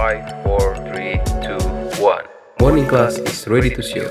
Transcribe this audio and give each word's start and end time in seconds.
5, 0.00 0.48
4, 0.48 0.96
3, 0.96 1.20
2, 1.44 2.00
1. 2.00 2.24
Morning 2.64 2.88
class 2.88 3.20
is 3.20 3.44
ready 3.44 3.68
to 3.68 3.84
show. 3.84 4.08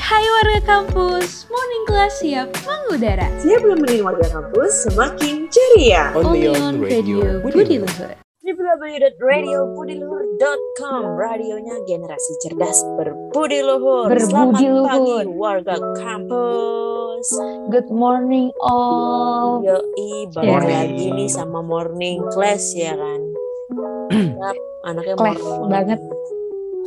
Hai 0.00 0.24
warga 0.24 0.64
kampus, 0.64 1.44
morning 1.52 1.84
class 1.84 2.16
siap 2.24 2.48
mengudara. 2.64 3.28
Siap 3.36 3.60
nemenin 3.60 4.08
warga 4.08 4.24
kampus 4.24 4.88
semakin 4.88 5.44
ceria. 5.52 6.16
Only 6.16 6.48
on 6.48 6.80
Radio 6.80 7.44
Budi 7.44 7.76
Luhur. 7.76 8.16
www.radiobudiluhur.com 8.40 11.02
Radionya 11.20 11.76
generasi 11.84 12.32
cerdas 12.48 12.80
berbudi 12.96 13.60
luhur. 13.60 14.08
Berbudi 14.08 14.32
Selamat 14.32 14.64
luhur. 14.64 14.88
pagi 14.88 15.28
warga 15.28 15.76
kampus. 16.00 17.28
Good 17.68 17.92
morning 17.92 18.48
all. 18.64 19.60
Yoi, 19.60 20.32
balik 20.32 20.56
Morning. 20.56 20.72
lagi 20.72 21.12
nih 21.12 21.28
sama 21.28 21.60
morning 21.60 22.24
class 22.32 22.72
ya 22.72 22.96
kan. 22.96 23.20
anaknya 24.84 25.14
morning. 25.14 25.68
banget. 25.68 26.00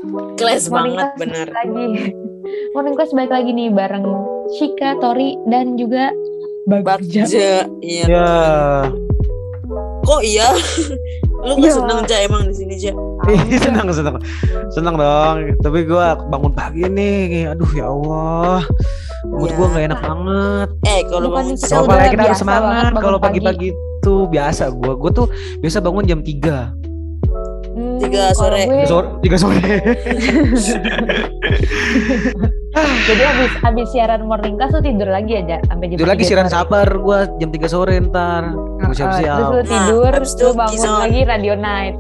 Morning 0.01 0.63
banget 0.65 1.09
bener. 1.17 1.47
Lagi. 1.49 1.87
Morning 2.73 2.95
class 2.95 3.11
balik 3.11 3.29
lagi 3.29 3.51
nih 3.51 3.69
bareng 3.69 4.05
Shika, 4.51 4.97
Tori, 4.97 5.37
dan 5.45 5.75
juga 5.75 6.09
Bagja. 6.65 7.23
Bagja. 7.23 7.51
Iya. 7.79 8.05
Ya, 8.07 8.27
Kok 10.01 10.21
iya? 10.21 10.49
Lu 11.41 11.57
gak 11.57 11.63
Iya. 11.63 11.73
seneng 11.73 11.97
aja 11.99 12.15
emang 12.19 12.41
di 12.43 12.53
sini 12.53 12.73
aja. 12.75 12.91
Ih, 13.23 13.41
senang 13.65 13.87
senang 13.89 14.17
senang 14.69 14.95
dong. 14.95 15.37
Tapi 15.59 15.85
gua 15.85 16.13
bangun 16.19 16.51
pagi 16.51 16.85
nih, 16.85 17.49
aduh 17.49 17.71
ya 17.71 17.85
Allah, 17.87 18.61
mood 19.25 19.49
Ya. 19.49 19.55
gua 19.55 19.67
nggak 19.69 19.85
enak 19.87 19.99
banget. 20.01 20.67
Eh, 20.83 21.01
kalau 21.07 21.27
bangun 21.29 21.53
itu 21.55 21.65
Apalagi 21.71 22.09
kita 22.11 22.23
harus 22.23 22.39
semangat 22.39 22.91
kalau 22.95 23.17
pagi. 23.17 23.41
pagi-pagi 23.41 23.69
tuh 23.99 24.25
biasa 24.27 24.69
gua. 24.71 24.93
Gua 24.95 25.11
tuh 25.11 25.27
biasa 25.59 25.77
bangun 25.79 26.05
jam 26.05 26.19
3 26.19 26.73
Hmm, 26.73 26.80
Tiga 28.01 28.33
sore. 28.33 28.61
gue- 28.63 28.85
sore, 28.85 29.07
3 29.21 29.37
sore. 29.37 29.59
jadi 33.03 33.23
habis 33.25 33.51
habis 33.59 33.87
siaran 33.89 34.23
morning 34.23 34.55
class 34.55 34.71
tuh 34.71 34.81
tidur 34.81 35.05
lagi 35.05 35.33
aja 35.37 35.59
sampai 35.63 35.85
jam 35.85 35.93
Tidur 35.93 36.07
lagi 36.07 36.21
tiga 36.21 36.29
siaran 36.31 36.47
sore. 36.47 36.55
sabar 36.57 36.87
gua 36.97 37.19
jam 37.37 37.49
3 37.49 37.67
sore 37.67 37.93
ntar. 38.01 38.43
Gua 38.55 38.81
Uh, 38.81 38.93
siap-siap. 38.93 39.37
terus 39.37 39.51
lu 39.51 39.61
Nah, 39.61 39.65
tidur, 39.67 40.13
itu 40.15 40.41
lu 40.41 40.51
bangun 40.51 40.73
Kizon. 40.73 40.99
lagi 40.99 41.21
radio 41.23 41.53
night. 41.55 41.95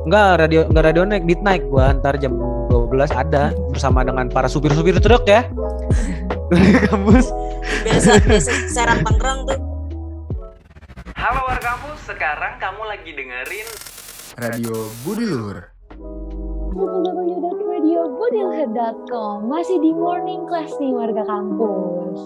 Enggak, 0.00 0.30
radio 0.38 0.60
enggak 0.64 0.84
radio 0.84 1.02
naik 1.04 1.24
midnight 1.24 1.62
gua 1.64 1.86
ntar 1.94 2.14
jam 2.16 2.32
12 2.68 3.10
ada 3.10 3.44
bersama 3.68 4.02
dengan 4.02 4.26
para 4.26 4.46
supir-supir 4.46 4.96
truk 4.98 5.24
ya. 5.24 5.44
Dari 6.48 6.72
kampus. 6.86 7.26
biasa 7.80 8.10
biasa 8.20 8.50
serang 8.68 9.00
Tangerang 9.02 9.40
tuh. 9.44 9.58
Halo 11.14 11.40
warga 11.44 11.74
kampus, 11.74 11.98
sekarang 12.04 12.52
kamu 12.56 12.82
lagi 12.84 13.10
dengerin 13.10 13.68
Radio 14.38 14.86
Budi 15.02 15.26
Luhur. 15.26 15.66
www.radiobudilhead.com 16.78 19.50
Masih 19.50 19.82
di 19.82 19.90
morning 19.90 20.46
class 20.46 20.78
nih 20.78 20.94
warga 20.94 21.26
kampus 21.26 22.22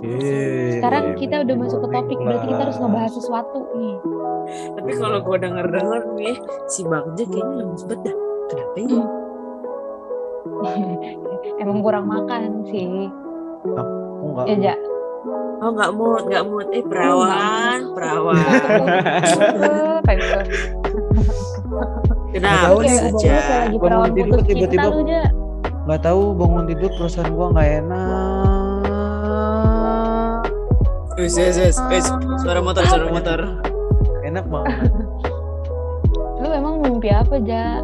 Sekarang 0.77 1.17
kita 1.17 1.41
udah 1.41 1.57
masuk 1.57 1.81
ke 1.81 1.89
topik 1.89 2.21
Berarti 2.21 2.53
kita 2.53 2.69
harus 2.69 2.77
ngebahas 2.77 3.17
sesuatu 3.17 3.65
nih 3.73 3.97
Tapi 4.77 4.93
kalau 5.01 5.25
gue 5.25 5.41
denger 5.41 5.73
denger 5.73 6.05
nih 6.21 6.37
si 6.69 6.85
Bagja 6.85 7.25
kayaknya 7.25 7.65
lemes 7.65 7.81
banget 7.89 8.05
dah. 8.05 8.13
Kenapa 8.53 8.77
ya? 8.77 9.09
Emang 11.65 11.81
kurang 11.81 12.13
makan 12.13 12.69
sih 12.69 13.09
Enggak. 13.65 13.89
Ya 14.61 14.77
Oh 15.63 15.71
nggak 15.71 15.95
mood 15.95 16.27
nggak 16.27 16.43
mood. 16.51 16.67
Eh 16.75 16.83
perawan 16.83 17.95
perawan. 17.95 18.35
Kenapa 22.33 22.65
tahu 22.65 22.79
nih, 22.81 22.97
Bangun 23.77 24.11
tidur 24.15 24.41
tiba-tiba- 24.41 24.95
nggak 25.83 26.01
tahu 26.01 26.23
bangun 26.33 26.65
tidur 26.65 26.91
perasaan 26.95 27.35
gua 27.35 27.51
nggak 27.51 27.69
enak 27.83 28.81
Wes 31.13 31.35
wes 31.35 31.57
wes 31.59 31.77
wes. 31.91 32.07
Suara 32.41 32.59
motor 32.59 32.83
suara 32.87 33.07
motor. 33.07 33.41
enak 34.23 34.47
banget 34.47 34.89
Lu 36.39 36.49
emang 36.49 36.81
mimpi 36.81 37.11
apa 37.11 37.37
Ja 37.39 37.83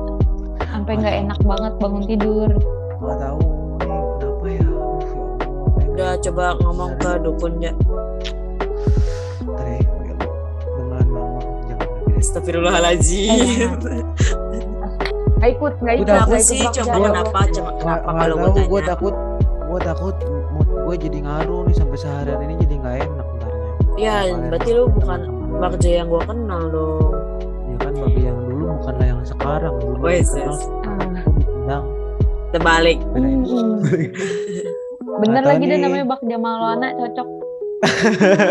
Sampai 0.65 0.97
nggak 0.97 1.27
enak 1.27 1.41
banget 1.43 1.73
bangun 1.77 2.05
tidur 2.06 2.49
nggak 2.99 3.17
tahu 3.17 3.39
nih 3.78 4.00
kenapa 4.17 4.47
ya 4.47 4.55
ya 4.55 4.65
Allah. 4.65 5.03
Udah 5.89 6.12
coba 6.21 6.44
ngomong 6.56 6.93
ke 6.97 7.11
dukun 7.21 7.53
ya. 7.59 7.73
Ntar 9.41 9.67
ya, 9.67 9.77
ya 9.77 9.91
Allah. 9.91 10.15
dengan 10.65 11.06
nama 11.06 11.23
jangan 11.67 11.87
lagi 11.91 12.06
deh. 12.06 12.19
Astagfirullahaladzim. 12.19 13.71
Gak 15.38 15.50
ikut, 15.53 15.75
gak 15.78 15.94
ikut 15.97 16.06
Kenapa 16.09 16.26
nggak 16.26 16.41
ikut 16.41 16.50
sih? 16.50 16.60
Coba 16.72 16.97
kenapa? 17.00 17.38
Coba 17.49 17.71
Nggak- 17.71 17.78
kenapa 17.78 18.09
nggak 18.09 18.19
kalau 18.21 18.37
gue 18.37 18.50
tanya? 18.75 18.88
takut 18.88 19.15
gua 19.62 19.78
takut 19.78 20.16
mood 20.49 20.69
gue 20.81 20.94
jadi 20.99 21.19
ngaruh 21.21 21.60
nih 21.62 21.76
sampai 21.76 21.97
seharian 21.97 22.41
ini 22.41 22.54
jadi 22.59 22.75
nggak 22.76 22.94
enak 23.03 23.26
ntarnya 23.34 23.71
Ya 23.97 24.16
Kalian 24.25 24.41
berarti 24.49 24.71
lu 24.72 24.84
bukan 24.88 25.21
Bagja 25.59 25.91
yang 25.93 26.09
gue 26.09 26.22
kenal 26.22 26.62
dong. 26.69 27.12
ya 27.65 27.76
kan 27.78 27.93
bagi 27.94 28.22
yang 28.22 28.38
dulu 28.41 28.65
bukanlah 28.75 29.06
yang 29.06 29.21
sekarang 29.22 29.75
dulu 29.76 29.97
Wes, 30.00 30.28
dikenal 30.28 30.49
wes. 30.49 30.62
Ah. 30.65 30.97
diundang 31.37 31.84
Terbalik. 32.49 32.99
ya. 32.99 33.09
Hmm. 33.12 33.75
Bener 35.19 35.34
Nggak 35.37 35.44
lagi 35.44 35.65
deh 35.66 35.78
namanya 35.78 36.05
Bak 36.06 36.20
Jamal 36.22 36.55
Loana 36.56 36.88
cocok. 36.94 37.28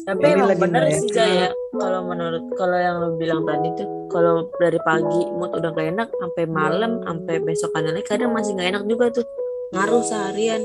Tapi 0.00 0.22
emang 0.26 0.48
bener 0.56 0.80
nggak 0.80 0.96
sih 0.96 1.10
Jaya. 1.10 1.48
Kalau 1.72 2.00
menurut 2.04 2.44
kalau 2.54 2.78
yang 2.78 2.96
lu 2.98 3.08
bilang 3.16 3.44
tadi 3.44 3.68
tuh, 3.74 3.89
kalau 4.10 4.50
dari 4.58 4.76
pagi 4.82 5.22
mood 5.30 5.54
udah 5.54 5.70
gak 5.70 5.88
enak, 5.94 6.08
sampai 6.10 6.44
malam, 6.44 7.00
sampai 7.00 7.38
besokannya 7.40 7.94
lagi 7.94 8.06
kadang 8.06 8.34
masih 8.34 8.58
gak 8.58 8.68
enak 8.74 8.84
juga 8.84 9.06
tuh. 9.14 9.26
Ngaruh 9.70 10.02
seharian. 10.02 10.62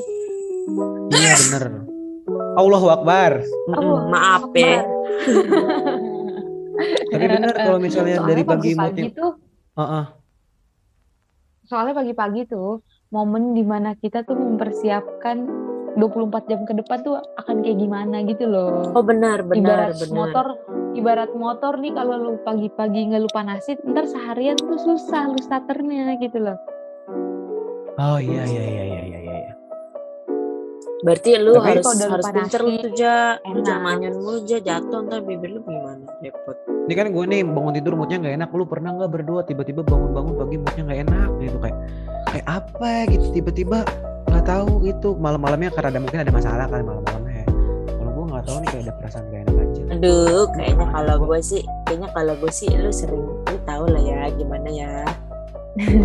iya 1.14 1.38
bener 1.46 1.86
Allahu 2.58 2.90
Akbar 2.90 3.46
Oh, 3.70 4.02
maaf 4.10 4.50
ya. 4.58 4.82
tapi 7.14 7.26
bener 7.30 7.54
kalau 7.54 7.78
misalnya 7.80 8.20
Soalnya 8.20 8.32
dari 8.34 8.44
pagi 8.44 8.72
tuh, 9.14 9.32
Heeh. 9.78 10.06
soalnya 11.66 11.94
pagi-pagi 11.96 12.42
tuh 12.50 12.82
momen 13.10 13.54
di 13.54 13.64
mana 13.64 13.96
kita 13.96 14.26
tuh 14.26 14.36
mempersiapkan 14.36 15.38
24 15.96 16.50
jam 16.52 16.68
ke 16.68 16.74
depan 16.76 17.00
tuh 17.02 17.16
akan 17.40 17.64
kayak 17.64 17.80
gimana 17.80 18.26
gitu 18.28 18.50
loh. 18.50 18.92
Oh 18.92 19.04
benar 19.06 19.48
benar 19.48 19.96
ibarat 19.96 19.96
benar. 20.04 20.12
motor, 20.12 20.48
ibarat 20.96 21.32
motor 21.36 21.76
nih 21.78 21.92
kalau 21.92 22.16
lu 22.16 22.32
pagi-pagi 22.42 23.12
nggak 23.12 23.22
lu 23.22 23.30
panasin, 23.36 23.78
ntar 23.92 24.08
seharian 24.08 24.56
tuh 24.56 24.80
susah 24.80 25.28
lu 25.28 25.40
starternya 25.44 26.16
gitu 26.24 26.40
loh. 26.40 26.58
oh 28.00 28.20
iya 28.20 28.44
iya 28.48 28.64
iya 28.64 28.84
iya 28.84 29.02
iya 29.04 29.20
iya 29.24 29.54
Berarti 31.06 31.38
lu 31.38 31.54
Tapi 31.54 31.68
harus 31.70 31.86
kalau 31.86 31.96
udah 31.96 32.08
lu 32.08 32.14
harus 32.18 32.28
pinter 32.34 32.62
lu 32.66 32.72
tuh 32.82 32.92
ja. 32.98 33.18
Lu 33.46 33.60
jangan 33.62 34.02
mulu 34.02 34.34
ja 34.42 34.58
jatuh 34.58 35.00
ntar 35.06 35.22
bibir 35.22 35.54
lu 35.54 35.62
gimana? 35.62 36.02
Repot. 36.24 36.58
ini 36.86 36.94
kan 36.94 37.08
gue 37.10 37.24
nih 37.26 37.42
bangun 37.42 37.74
tidur 37.74 37.94
moodnya 37.98 38.18
nggak 38.22 38.36
enak 38.42 38.50
lu 38.54 38.66
pernah 38.70 38.94
nggak 38.94 39.10
berdua 39.10 39.42
tiba-tiba 39.42 39.82
bangun-bangun 39.82 40.34
pagi 40.38 40.58
moodnya 40.62 40.84
nggak 40.86 41.00
enak 41.10 41.30
gitu 41.42 41.58
kayak 41.58 41.78
kayak 42.30 42.46
apa 42.46 42.92
gitu 43.10 43.26
tiba-tiba 43.34 43.78
nggak 44.30 44.46
tahu 44.46 44.70
gitu 44.86 45.10
malam-malamnya 45.18 45.74
karena 45.74 45.98
ada 45.98 46.00
mungkin 46.02 46.20
ada 46.22 46.30
masalah 46.30 46.66
kan 46.70 46.86
gue 46.86 47.25
nggak 48.46 48.54
tahu 48.54 48.58
nih 48.62 48.70
kayak 48.70 48.84
ada 48.86 48.94
perasaan 48.96 49.26
gak 49.26 49.42
enak 49.42 49.56
aja 49.58 49.82
Aduh, 49.90 50.44
kayaknya 50.52 50.86
kalau 50.88 51.16
gue 51.20 51.40
sih, 51.42 51.62
kayaknya 51.84 52.10
kalau 52.14 52.34
gue 52.36 52.52
sih 52.52 52.70
lu 52.72 52.92
sering 52.92 53.24
lu 53.26 53.58
tahu 53.66 53.84
lah 53.90 54.02
ya 54.02 54.20
gimana 54.32 54.70
ya. 54.70 54.92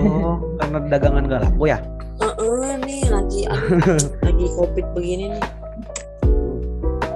oh 0.01 0.35
karena 0.57 0.79
dagangan 0.89 1.25
gak 1.27 1.43
laku 1.45 1.65
ya 1.69 1.79
Heeh, 2.17 2.73
nih 2.81 3.03
lagi 3.09 3.41
lagi 4.25 4.47
covid 4.55 4.87
begini 4.93 5.25
nih. 5.33 5.45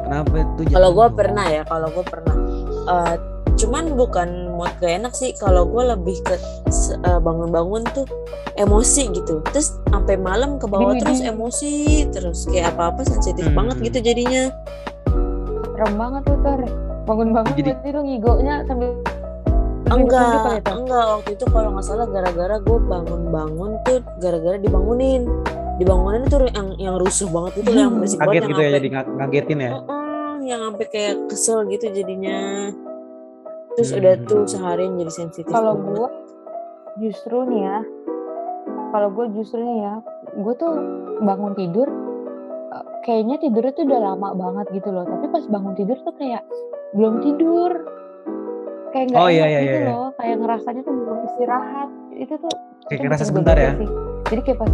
kenapa 0.04 0.34
itu 0.38 0.60
Kalau 0.70 0.90
gue 0.92 1.08
pernah 1.10 1.46
ya, 1.46 1.62
kalau 1.64 1.88
gue 1.88 2.04
pernah. 2.04 2.36
Eh, 2.86 3.14
cuman 3.54 3.84
bukan 3.94 4.28
mood 4.50 4.72
gak 4.78 4.96
enak 4.96 5.12
sih. 5.12 5.32
Kalau 5.34 5.64
gue 5.64 5.82
lebih 5.86 6.16
ke 6.22 6.36
eh, 6.94 7.20
bangun-bangun 7.20 7.84
tuh 7.92 8.08
emosi 8.54 9.12
gitu. 9.12 9.44
Terus 9.50 9.76
sampai 9.88 10.16
malam 10.16 10.56
ke 10.56 10.64
bawah 10.64 10.96
terus 10.96 11.20
emosi 11.20 12.08
terus 12.08 12.44
kayak 12.46 12.72
apa-apa 12.72 13.04
sensitif 13.04 13.44
Hmm. 13.44 13.56
banget 13.56 13.92
gitu 13.92 13.98
jadinya. 14.04 14.48
Serem 15.74 15.94
banget 15.98 16.22
tuh 16.22 16.38
Tor. 16.38 16.60
Bangun-bangun 17.04 17.52
Jadi- 17.52 17.66
berarti 17.68 17.88
lu 17.90 18.00
ngigonya 18.02 18.54
sambil 18.64 18.90
Enggak, 19.84 20.24
kali 20.40 20.56
ya, 20.56 20.72
enggak 20.72 21.04
waktu 21.12 21.30
itu 21.36 21.44
kalau 21.46 21.68
nggak 21.70 21.84
salah 21.84 22.06
gara-gara 22.08 22.56
gue 22.56 22.78
bangun-bangun 22.80 23.70
tuh 23.84 23.98
gara-gara 24.16 24.56
dibangunin. 24.56 25.28
Dibangunin 25.76 26.24
tuh 26.24 26.48
yang 26.48 26.68
yang 26.78 26.96
rusuh 26.96 27.28
banget 27.28 27.60
itu 27.60 27.68
loh, 27.68 27.80
yang 27.82 27.92
berisik 27.92 28.16
kaget 28.16 28.24
banget 28.24 28.40
yang 28.40 28.48
gitu 28.48 28.62
ya 28.62 28.70
jadi 28.72 28.88
nga- 28.88 29.10
ngagetin 29.12 29.58
ya 29.58 29.70
Heeh, 29.74 30.32
yang 30.46 30.60
sampai 30.64 30.86
kayak 30.88 31.14
kesel 31.28 31.58
gitu 31.68 31.84
jadinya. 31.92 32.38
Terus 33.74 33.90
Hmm. 33.90 33.98
udah 34.00 34.14
tuh 34.24 34.42
seharian 34.46 34.92
jadi 34.96 35.12
sensitif. 35.12 35.50
kalau 35.52 35.74
gue 35.76 36.06
justru 37.02 37.36
nih 37.44 37.60
ya 37.60 37.78
kalau 38.88 39.08
gue 39.10 39.26
justru 39.34 39.58
nih 39.58 39.78
ya 39.82 39.94
gue 40.32 40.54
tuh 40.54 40.72
bangun 41.20 41.52
tidur 41.52 41.90
kayaknya 43.00 43.36
tidurnya 43.38 43.72
tuh 43.72 43.84
udah 43.84 44.00
lama 44.04 44.28
banget 44.32 44.66
gitu 44.72 44.88
loh 44.88 45.04
tapi 45.04 45.26
pas 45.28 45.44
bangun 45.44 45.74
tidur 45.74 45.98
tuh 45.98 46.14
kayak 46.14 46.42
belum 46.92 47.14
tidur 47.20 47.70
kayak 48.90 49.04
nggak 49.08 49.20
Oh, 49.20 49.28
iya, 49.28 49.44
iya, 49.44 49.60
gitu 49.60 49.78
iya. 49.80 49.88
loh 49.88 50.08
kayak 50.14 50.36
ngerasanya 50.38 50.80
tuh 50.82 50.94
belum 50.94 51.18
istirahat 51.24 51.88
itu 52.12 52.34
tuh 52.36 52.54
Kayak 52.84 52.92
itu 52.92 53.04
ngerasa 53.04 53.24
sebentar 53.24 53.54
gue 53.54 53.64
ya. 53.64 53.72
sih. 53.76 53.90
jadi 54.26 54.40
kayak 54.42 54.58
pas 54.60 54.72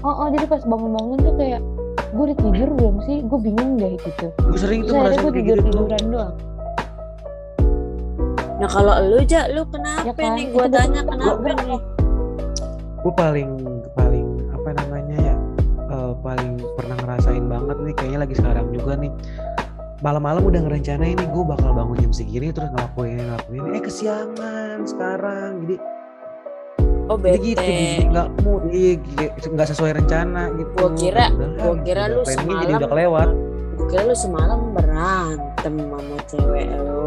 oh, 0.00 0.14
oh 0.16 0.28
jadi 0.28 0.46
pas 0.46 0.62
bangun-bangun 0.62 1.18
tuh 1.20 1.34
kayak 1.36 1.60
gue 2.08 2.22
udah 2.24 2.38
tidur 2.38 2.68
belum 2.72 2.96
sih 3.02 3.16
gue 3.20 3.38
bingung 3.40 3.70
deh 3.74 3.92
gitu 3.96 4.26
Gue 4.40 4.56
sering 4.56 4.80
tuh 4.82 4.94
ngerasain 4.94 5.20
gue 5.20 5.32
tidur 5.34 5.56
gitu 5.56 5.62
tuh. 5.64 5.84
tiduran 5.84 6.04
doang 6.08 6.34
Nah 8.56 8.68
kalau 8.68 8.94
lu 9.04 9.20
ja, 9.22 9.44
lu 9.46 9.62
kenapa 9.66 10.00
Ya 10.02 10.12
kan, 10.12 10.32
nih? 10.32 10.48
gua- 10.48 10.64
tanya 10.66 11.04
kenapa 11.04 11.36
gua- 11.36 11.60
nih? 11.60 11.80
Gue 12.96 13.12
paling 13.14 13.50
paling 13.92 14.26
apa 14.50 14.70
namanya 14.74 15.16
ya 15.22 15.34
eh, 15.86 16.12
paling 16.18 16.52
pernah 16.72 16.85
banget 17.46 17.76
nih 17.80 17.94
kayaknya 17.94 18.18
lagi 18.20 18.34
sekarang 18.34 18.66
juga 18.70 18.92
nih. 18.94 19.12
Malam-malam 19.98 20.42
udah 20.42 20.60
ngerencanain 20.60 21.14
nih 21.14 21.26
gue 21.26 21.44
bakal 21.46 21.72
bangun 21.72 21.96
jam 21.98 22.12
segini 22.12 22.50
terus 22.50 22.68
ngelakuin 22.70 23.16
ngelakuin. 23.18 23.60
Eh 23.70 23.80
kesiangan 23.80 24.84
sekarang. 24.84 25.50
Jadi 25.62 25.76
Oh 27.06 27.14
jadi 27.14 27.38
bete. 27.38 27.46
gitu 27.46 27.62
jadi 27.62 27.86
nggak 28.08 28.28
mood 28.42 28.62
iya, 28.68 28.92
gi- 28.98 29.32
nggak 29.48 29.68
sesuai 29.68 29.92
rencana 29.94 30.50
gitu. 30.52 30.74
Gua 30.76 30.90
kira- 30.92 31.30
gua 31.30 31.74
kira 31.80 32.02
udah 32.02 32.06
lu 32.10 32.20
planningnya 32.20 32.34
jadi 32.34 32.50
semalam- 32.66 32.76
udah 32.76 32.88
kelewat. 32.90 33.28
Gua 33.72 33.86
kira 33.86 34.02
lu 34.02 34.14
semalam 34.16 34.60
berantem 34.74 35.74
sama 35.80 36.16
cewek 36.26 36.66
lu. 36.76 37.06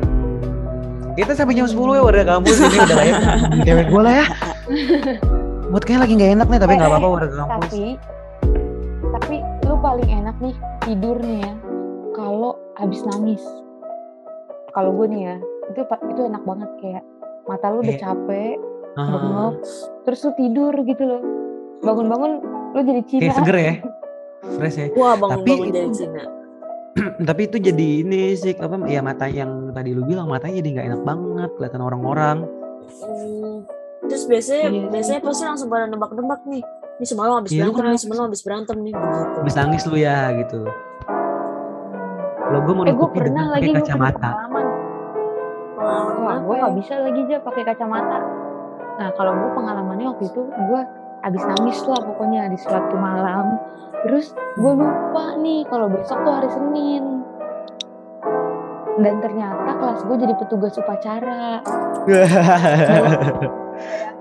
Hmm, 0.00 0.38
kita 1.12 1.32
sampai 1.34 1.52
jam 1.52 1.66
10 1.66 1.92
ya 1.92 2.00
warga 2.00 2.24
kampus. 2.24 2.56
Ini 2.56 2.78
udah 2.78 2.96
lah 2.96 3.04
ya 3.04 3.14
cewek 3.60 3.86
gue 3.86 4.00
lah 4.00 4.14
ya. 4.14 4.26
Buat 5.66 5.82
kayaknya 5.82 6.00
lagi 6.00 6.12
nggak 6.14 6.30
enak 6.32 6.46
nih 6.46 6.58
tapi 6.60 6.72
nggak 6.72 6.86
Eh, 6.86 6.92
apa-apa 6.92 7.08
warga 7.10 7.34
kampus. 7.36 7.58
Tapi 7.68 7.84
paling 9.80 10.08
enak 10.12 10.36
nih 10.38 10.52
tidur 10.82 11.16
nih 11.16 11.40
ya 11.40 11.52
kalau 12.12 12.52
habis 12.76 13.00
nangis 13.02 13.40
kalau 14.70 14.92
gue 14.92 15.06
nih 15.08 15.22
ya 15.24 15.36
itu 15.66 15.80
itu 15.82 16.20
enak 16.22 16.42
banget 16.44 16.70
kayak 16.78 17.02
mata 17.44 17.66
lu 17.68 17.80
udah 17.80 17.88
Iya. 17.90 18.02
capek 18.02 18.56
bengep 18.92 19.54
terus 20.04 20.20
lu 20.20 20.32
tidur 20.36 20.74
gitu 20.76 21.02
loh 21.02 21.22
bangun-bangun 21.80 22.32
lu 22.70 22.80
jadi 22.82 23.02
Cina 23.04 23.20
kayak 23.22 23.36
seger 23.36 23.56
ya 23.56 23.74
fresh 24.56 24.76
ya 24.76 24.86
Wah 24.94 25.14
bangun-bangun 25.16 25.66
itu- 25.66 25.96
Cina. 25.96 26.22
tapi 27.28 27.40
itu 27.46 27.56
jadi 27.56 27.88
ini 28.02 28.34
sih 28.34 28.52
apa 28.52 28.76
ya 28.84 29.00
mata 29.00 29.26
yang 29.26 29.70
tadi 29.70 29.94
lu 29.94 30.04
bilang 30.04 30.26
matanya 30.26 30.58
jadi 30.58 30.68
nggak 30.70 30.86
enak 30.88 31.02
banget 31.02 31.50
kelihatan 31.56 31.82
orang-orang 31.82 32.38
Hmm. 32.90 33.62
Terus 34.02 34.26
biasanya 34.26 34.66
sih. 34.66 34.82
biasanya 34.90 35.20
pasti 35.22 35.44
langsung 35.46 35.70
pada 35.70 35.86
nebak-nebak 35.86 36.42
nih. 36.42 36.58
Ini 37.00 37.08
semalam 37.08 37.40
habis 37.40 37.56
lu 37.56 37.72
berantem 37.72 37.88
nih, 37.88 37.96
semalam 37.96 38.28
habis 38.28 38.44
berantem 38.44 38.76
nih 38.84 38.92
begitu. 38.92 39.36
habis 39.40 39.56
nangis 39.56 39.88
lu 39.88 39.96
ya 39.96 40.36
gitu. 40.36 40.68
Lo 42.52 42.60
gue 42.60 42.74
mau 42.76 42.84
eh 42.84 42.92
gue 42.92 43.08
pernah 43.08 43.56
dengan 43.56 43.56
lagi 43.56 43.72
kacamata. 43.72 44.28
pengalaman. 44.36 44.66
Gue 46.44 46.52
ya? 46.52 46.60
nggak 46.60 46.74
bisa 46.76 47.00
lagi 47.00 47.20
aja 47.24 47.40
pakai 47.40 47.62
kacamata. 47.64 48.20
Nah 49.00 49.08
kalau 49.16 49.32
gue 49.32 49.48
pengalamannya 49.56 50.12
waktu 50.12 50.28
itu 50.28 50.44
gue 50.44 50.80
abis 51.24 51.42
nangis 51.48 51.80
lah 51.88 52.04
pokoknya 52.04 52.52
di 52.52 52.60
suatu 52.60 52.92
malam. 53.00 53.56
Terus 54.04 54.36
gue 54.60 54.72
lupa 54.76 55.40
nih 55.40 55.64
kalau 55.72 55.88
besok 55.88 56.20
tuh 56.20 56.36
hari 56.36 56.52
Senin. 56.52 57.24
Dan 59.00 59.24
ternyata 59.24 59.72
kelas 59.80 60.04
gue 60.04 60.16
jadi 60.20 60.36
petugas 60.36 60.76
upacara 60.76 61.64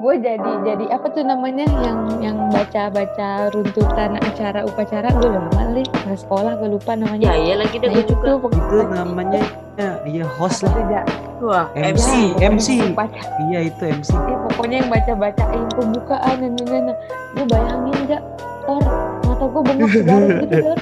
gue 0.00 0.14
jadi 0.16 0.50
jadi 0.64 0.84
apa 0.90 1.12
tuh 1.12 1.20
namanya 1.20 1.68
yang 1.78 1.98
yang 2.18 2.36
baca 2.48 2.88
baca 2.88 3.28
runtutan 3.52 4.16
acara 4.16 4.64
upacara 4.64 5.12
gue 5.12 5.28
lama 5.28 5.60
nih 5.70 5.84
nggak 5.84 6.18
sekolah 6.18 6.56
gue 6.56 6.72
lupa 6.72 6.92
Ya 6.92 6.98
namanya 6.98 7.28
iya 7.36 7.54
lagi 7.54 7.76
deh 7.76 7.84
nah 7.84 7.92
gue 7.92 8.02
itu 8.02 8.14
juga. 8.14 8.24
itu 8.24 8.40
pokoknya- 8.40 8.88
namanya 8.96 9.42
ya, 9.76 9.90
iya 10.02 10.24
host 10.34 10.60
lah 10.62 10.72
tuh, 10.72 10.84
Ja? 10.86 11.00
Wah, 11.40 11.66
MC. 11.74 12.36
Ya, 12.36 12.48
MC. 12.48 12.68
upacara 12.90 13.28
iya 13.46 13.60
itu 13.62 13.82
MC 13.82 14.12
Ya, 14.12 14.36
pokoknya 14.46 14.76
yang 14.78 14.90
baca-bacain 14.90 15.64
pembukaan 15.70 16.36
dan 16.38 16.52
lain-lain. 16.54 16.92
Gue 17.32 17.44
bayangin 17.46 17.96
gak, 18.06 18.22
Tor, 18.62 18.84
mata 19.22 19.44
gue 19.46 19.62
bengok 19.62 19.88
gitu, 19.96 20.56
Tor. 20.60 20.78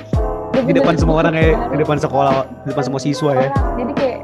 Di 0.61 0.73
depan 0.73 0.95
semua 0.95 1.23
orang 1.23 1.35
ya 1.35 1.55
di 1.69 1.77
depan 1.77 1.95
sekolah 1.97 2.35
di 2.61 2.69
depan 2.69 2.85
semua 2.85 2.99
siswa 2.99 3.31
ya. 3.37 3.51
Jadi 3.77 3.93
kayak, 3.95 4.19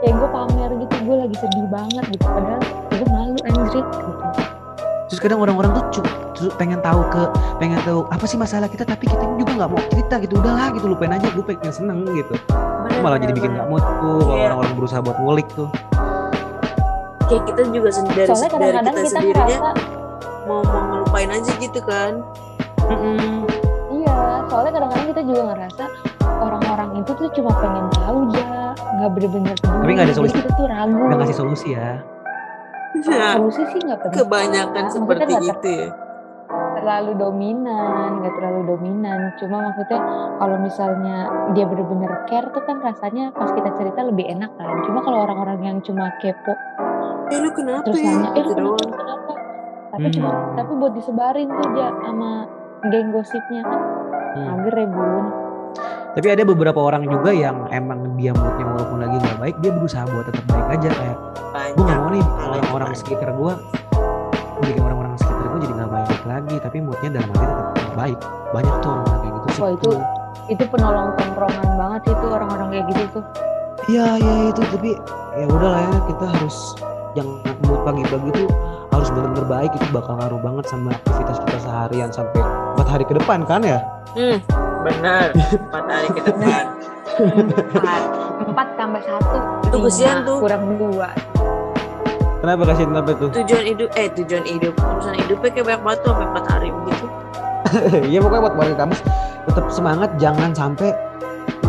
kayak 0.00 0.14
gue 0.14 0.28
pamer 0.30 0.70
gitu, 0.78 0.94
gue 1.02 1.16
lagi 1.18 1.36
sedih 1.38 1.64
banget 1.66 2.04
gitu. 2.10 2.24
Padahal 2.26 2.60
anjrit 3.60 3.86
gitu. 3.86 4.12
terus 5.06 5.20
kadang 5.20 5.38
orang-orang 5.38 5.70
tuh 5.72 5.84
cu- 5.92 6.06
cu- 6.38 6.54
pengen 6.54 6.78
tahu 6.78 7.02
ke 7.06 7.22
pengen 7.56 7.80
tahu 7.82 8.06
apa 8.06 8.24
sih 8.24 8.36
masalah 8.36 8.66
kita 8.66 8.82
tapi 8.84 9.04
kita 9.04 9.20
juga 9.36 9.52
nggak 9.56 9.68
mau 9.68 9.80
cerita 9.88 10.14
gitu 10.18 10.34
udahlah 10.36 10.70
gitu 10.70 10.86
lupain 10.86 11.10
aja 11.10 11.26
gue 11.26 11.42
pengen 11.42 11.70
seneng 11.70 12.06
gitu 12.08 12.34
bener, 12.86 12.98
malah 13.00 13.16
jadi 13.16 13.26
bener, 13.26 13.36
bikin 13.36 13.50
bener. 13.50 13.58
nggak 13.58 13.68
mood 13.68 13.84
tuh 13.98 14.18
kalau 14.18 14.34
Iya. 14.34 14.44
orang-orang 14.46 14.72
berusaha 14.74 15.00
buat 15.00 15.18
ngulik 15.18 15.48
tuh 15.50 15.68
Kayak 17.22 17.44
kita 17.46 17.62
juga 17.68 17.88
sendiri 17.90 18.16
dari, 18.16 18.28
Soalnya 18.28 18.48
dari 18.48 18.54
kadang-kadang 18.58 18.90
kita 18.90 18.98
kita 18.98 19.10
sendirinya 19.12 19.58
ngerasa, 19.60 19.70
mau 20.42 20.60
mau 20.64 20.80
ngelupain 20.88 21.30
aja 21.30 21.52
gitu 21.56 21.80
kan. 21.80 22.12
iya, 23.88 24.16
soalnya 24.46 24.72
kadang-kadang 24.72 25.08
kita 25.08 25.22
juga 25.22 25.42
ngerasa 25.46 25.84
orang-orang 26.40 26.90
itu 26.96 27.10
tuh 27.12 27.28
cuma 27.30 27.50
pengen 27.54 27.86
tahu 27.92 28.18
ya, 28.32 28.50
nggak 28.74 29.10
bener-bener. 29.12 29.54
Tapi 29.56 29.90
nggak 29.92 30.06
ada 30.06 30.10
Jadi 30.10 30.18
solusi. 30.18 30.34
kita 30.36 30.50
tuh 30.52 30.66
ragu. 30.66 30.98
udah 31.00 31.16
ngasih 31.18 31.38
solusi 31.38 31.68
ya 31.70 32.02
Nah, 32.92 33.38
Solusi 33.38 33.62
sih 33.68 33.80
nggak 33.80 33.98
penting. 34.02 34.18
kebanyakan 34.18 34.82
Maksudnya 34.84 34.94
seperti 34.98 35.32
ter- 35.32 35.46
itu 35.46 35.70
ya. 35.70 35.88
terlalu 36.70 37.12
dominan, 37.14 38.08
nggak 38.18 38.34
terlalu 38.34 38.60
dominan. 38.66 39.18
Cuma 39.36 39.56
maksudnya 39.62 40.00
kalau 40.36 40.56
misalnya 40.58 41.16
dia 41.52 41.64
bener-bener 41.64 42.10
care 42.24 42.50
tuh 42.50 42.62
kan 42.62 42.80
rasanya 42.80 43.30
pas 43.30 43.48
kita 43.48 43.70
cerita 43.74 44.00
lebih 44.02 44.26
enak 44.26 44.50
kan. 44.54 44.82
Cuma 44.82 45.00
kalau 45.00 45.22
orang-orang 45.22 45.60
yang 45.60 45.78
cuma 45.80 46.10
kepo 46.18 46.54
Eh 47.30 47.38
lu 47.38 47.50
kenapa 47.52 47.86
terus 47.86 48.02
ya? 48.02 48.10
nanya, 48.10 48.28
eh 48.28 48.42
lu 48.42 48.42
Gitu 48.42 48.52
kenapa, 48.52 48.74
doang. 48.74 48.90
kenapa? 48.92 49.32
Tapi 49.90 50.06
cuma 50.10 50.30
Hmm. 50.30 50.54
tapi 50.56 50.72
buat 50.74 50.92
disebarin 50.92 51.48
tuh 51.48 51.64
aja 51.68 51.86
sama 52.00 52.30
geng 52.88 53.08
gosipnya 53.10 53.62
kan. 53.62 53.80
Hmm. 54.32 54.44
Mager 54.48 54.74
ya 54.76 54.86
bun. 54.88 55.24
Tapi 56.16 56.26
ada 56.30 56.42
beberapa 56.42 56.80
orang 56.80 57.06
juga 57.06 57.30
yang 57.30 57.70
emang 57.70 58.18
dia 58.18 58.34
moodnya 58.34 58.64
walaupun 58.66 58.98
lagi 59.02 59.16
nggak 59.20 59.38
baik 59.38 59.56
dia 59.62 59.70
berusaha 59.70 60.04
buat 60.10 60.26
tetap 60.26 60.44
baik 60.50 60.66
aja 60.78 60.88
kayak 60.90 61.16
gue 61.74 61.84
nggak 61.86 61.98
mau 62.02 62.10
nih 62.10 62.24
orang-orang 62.50 62.90
sekitar 62.94 63.30
gue 63.34 63.52
bikin 64.60 64.82
orang-orang 64.84 65.14
sekitar 65.16 65.44
gue 65.48 65.58
jadi 65.64 65.74
nggak 65.76 65.90
baik 65.90 66.20
lagi. 66.28 66.56
Tapi 66.60 66.76
moodnya 66.84 67.10
dalam 67.20 67.30
hati 67.32 67.44
tetap 67.44 67.92
baik. 67.96 68.18
Banyak 68.52 68.74
tuh 68.80 68.88
orang-orang 68.92 69.20
kayak 69.20 69.34
gitu 69.34 69.48
sih. 69.48 69.60
Wah, 69.60 69.70
itu 69.74 69.90
itu 70.50 70.64
penolong 70.66 71.08
tongkrongan 71.14 71.68
banget 71.78 72.00
sih 72.06 72.14
tuh 72.18 72.30
orang-orang 72.30 72.68
kayak 72.70 72.84
gitu 72.92 73.02
tuh. 73.18 73.24
Iya 73.88 74.06
iya 74.20 74.34
itu. 74.52 74.62
Tapi 74.62 74.90
ya 75.38 75.46
udah 75.48 75.68
lah 75.70 75.82
ya 75.82 75.98
kita 76.08 76.26
harus 76.26 76.56
yang 77.18 77.28
mood 77.66 77.80
pagi-pagi 77.82 78.28
itu 78.30 78.44
harus 78.92 79.08
benar-benar 79.12 79.46
baik. 79.48 79.70
Itu 79.74 79.86
bakal 79.90 80.14
ngaruh 80.20 80.40
banget 80.40 80.64
sama 80.68 80.88
aktivitas 80.94 81.38
kita 81.48 81.58
seharian 81.64 82.10
sampai 82.12 82.40
empat 82.76 82.86
hari 82.88 83.04
ke 83.08 83.14
depan 83.16 83.42
kan 83.48 83.60
ya? 83.64 83.78
Hmm, 84.14 84.38
benar. 84.82 85.26
Empat 85.34 85.84
hari 85.86 86.08
ke 86.12 86.20
depan. 86.24 86.64
Empat, 87.74 88.02
empat 88.46 88.68
tambah 88.78 89.02
satu. 89.04 89.38
Itu 89.68 89.78
kesian 89.84 90.16
tuh. 90.24 90.38
Kurang 90.40 90.62
dua. 90.78 91.10
kenapa 92.40 92.72
kasih 92.72 92.88
kenapa 92.88 93.10
tuh 93.20 93.28
Tujuan 93.36 93.64
hidup, 93.68 93.88
eh 94.00 94.08
tujuan 94.16 94.44
hidup, 94.48 94.72
urusan 94.80 95.12
hidupnya 95.12 95.48
kayak 95.52 95.66
banyak 95.68 95.82
banget 95.84 95.98
tuh 96.00 96.10
sampai 96.16 96.26
empat 96.32 96.44
hari 96.48 96.68
begitu. 96.72 97.06
Iya 98.10 98.18
pokoknya 98.24 98.42
buat 98.48 98.56
warga 98.56 98.76
kampus 98.80 99.00
tetap 99.44 99.66
semangat 99.68 100.10
jangan 100.16 100.50
sampai 100.56 100.90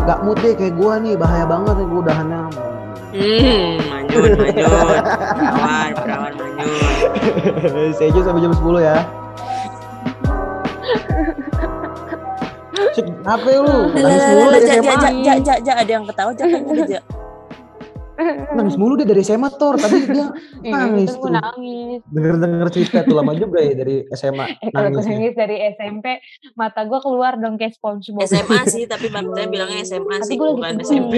nggak 0.02 0.18
mood 0.24 0.38
deh 0.40 0.56
kayak 0.56 0.74
gua 0.80 0.96
nih 0.98 1.14
bahaya 1.14 1.44
banget 1.44 1.74
nih 1.78 1.86
gua 1.86 2.00
udahannya 2.02 2.40
Hmm, 3.12 3.76
manyun, 3.92 4.32
manyun. 4.40 4.64
Perawan, 5.36 5.90
perawan 5.92 6.32
manyun. 6.32 7.92
saya 8.00 8.08
sampai 8.24 8.40
jam 8.40 8.56
10 8.56 8.80
ya 8.80 8.96
apa 13.22 13.46
ya 13.46 13.60
lu? 13.60 13.76
Nangis 13.90 14.24
mulu 14.28 14.48
dari 14.50 14.66
SMA. 14.68 14.92
ja, 14.92 15.10
ja, 15.10 15.34
ja, 15.38 15.54
ja, 15.58 15.72
ada 15.74 15.90
yang 15.90 16.04
ketawa, 16.04 16.30
ja, 16.30 16.44
kan 16.44 16.62
ja. 16.86 17.02
Nangis 18.52 18.76
mulu 18.76 18.94
dia 18.94 19.08
dari 19.08 19.18
SMA, 19.20 19.48
Tor. 19.52 19.74
Tadi 19.74 19.98
dia 20.04 20.30
Iya, 20.62 20.70
Nangis 20.70 21.10
tuh. 21.12 21.26
nangis. 21.28 22.00
denger-denger 22.06 22.68
cerita 22.70 22.98
tuh 23.02 23.16
lama 23.16 23.32
juga 23.32 23.58
ya 23.58 23.74
dari 23.74 24.06
SMA. 24.10 24.46
Eh 24.60 24.70
kalau 24.70 24.88
gue 24.88 25.00
Nangisnya. 25.00 25.10
nangis 25.16 25.34
dari 25.34 25.56
SMP, 25.70 26.06
mata 26.52 26.80
gue 26.82 27.00
keluar 27.00 27.34
dong 27.34 27.56
kayak 27.56 27.74
SpongeBob. 27.74 28.22
SMA 28.22 28.62
sih, 28.68 28.84
tapi 28.92 29.08
bapaknya 29.08 29.48
bilangnya 29.48 29.82
SMA 29.82 30.16
Tapi 30.18 30.28
sih, 30.28 30.36
bukan. 30.36 30.74
SMP. 30.78 31.14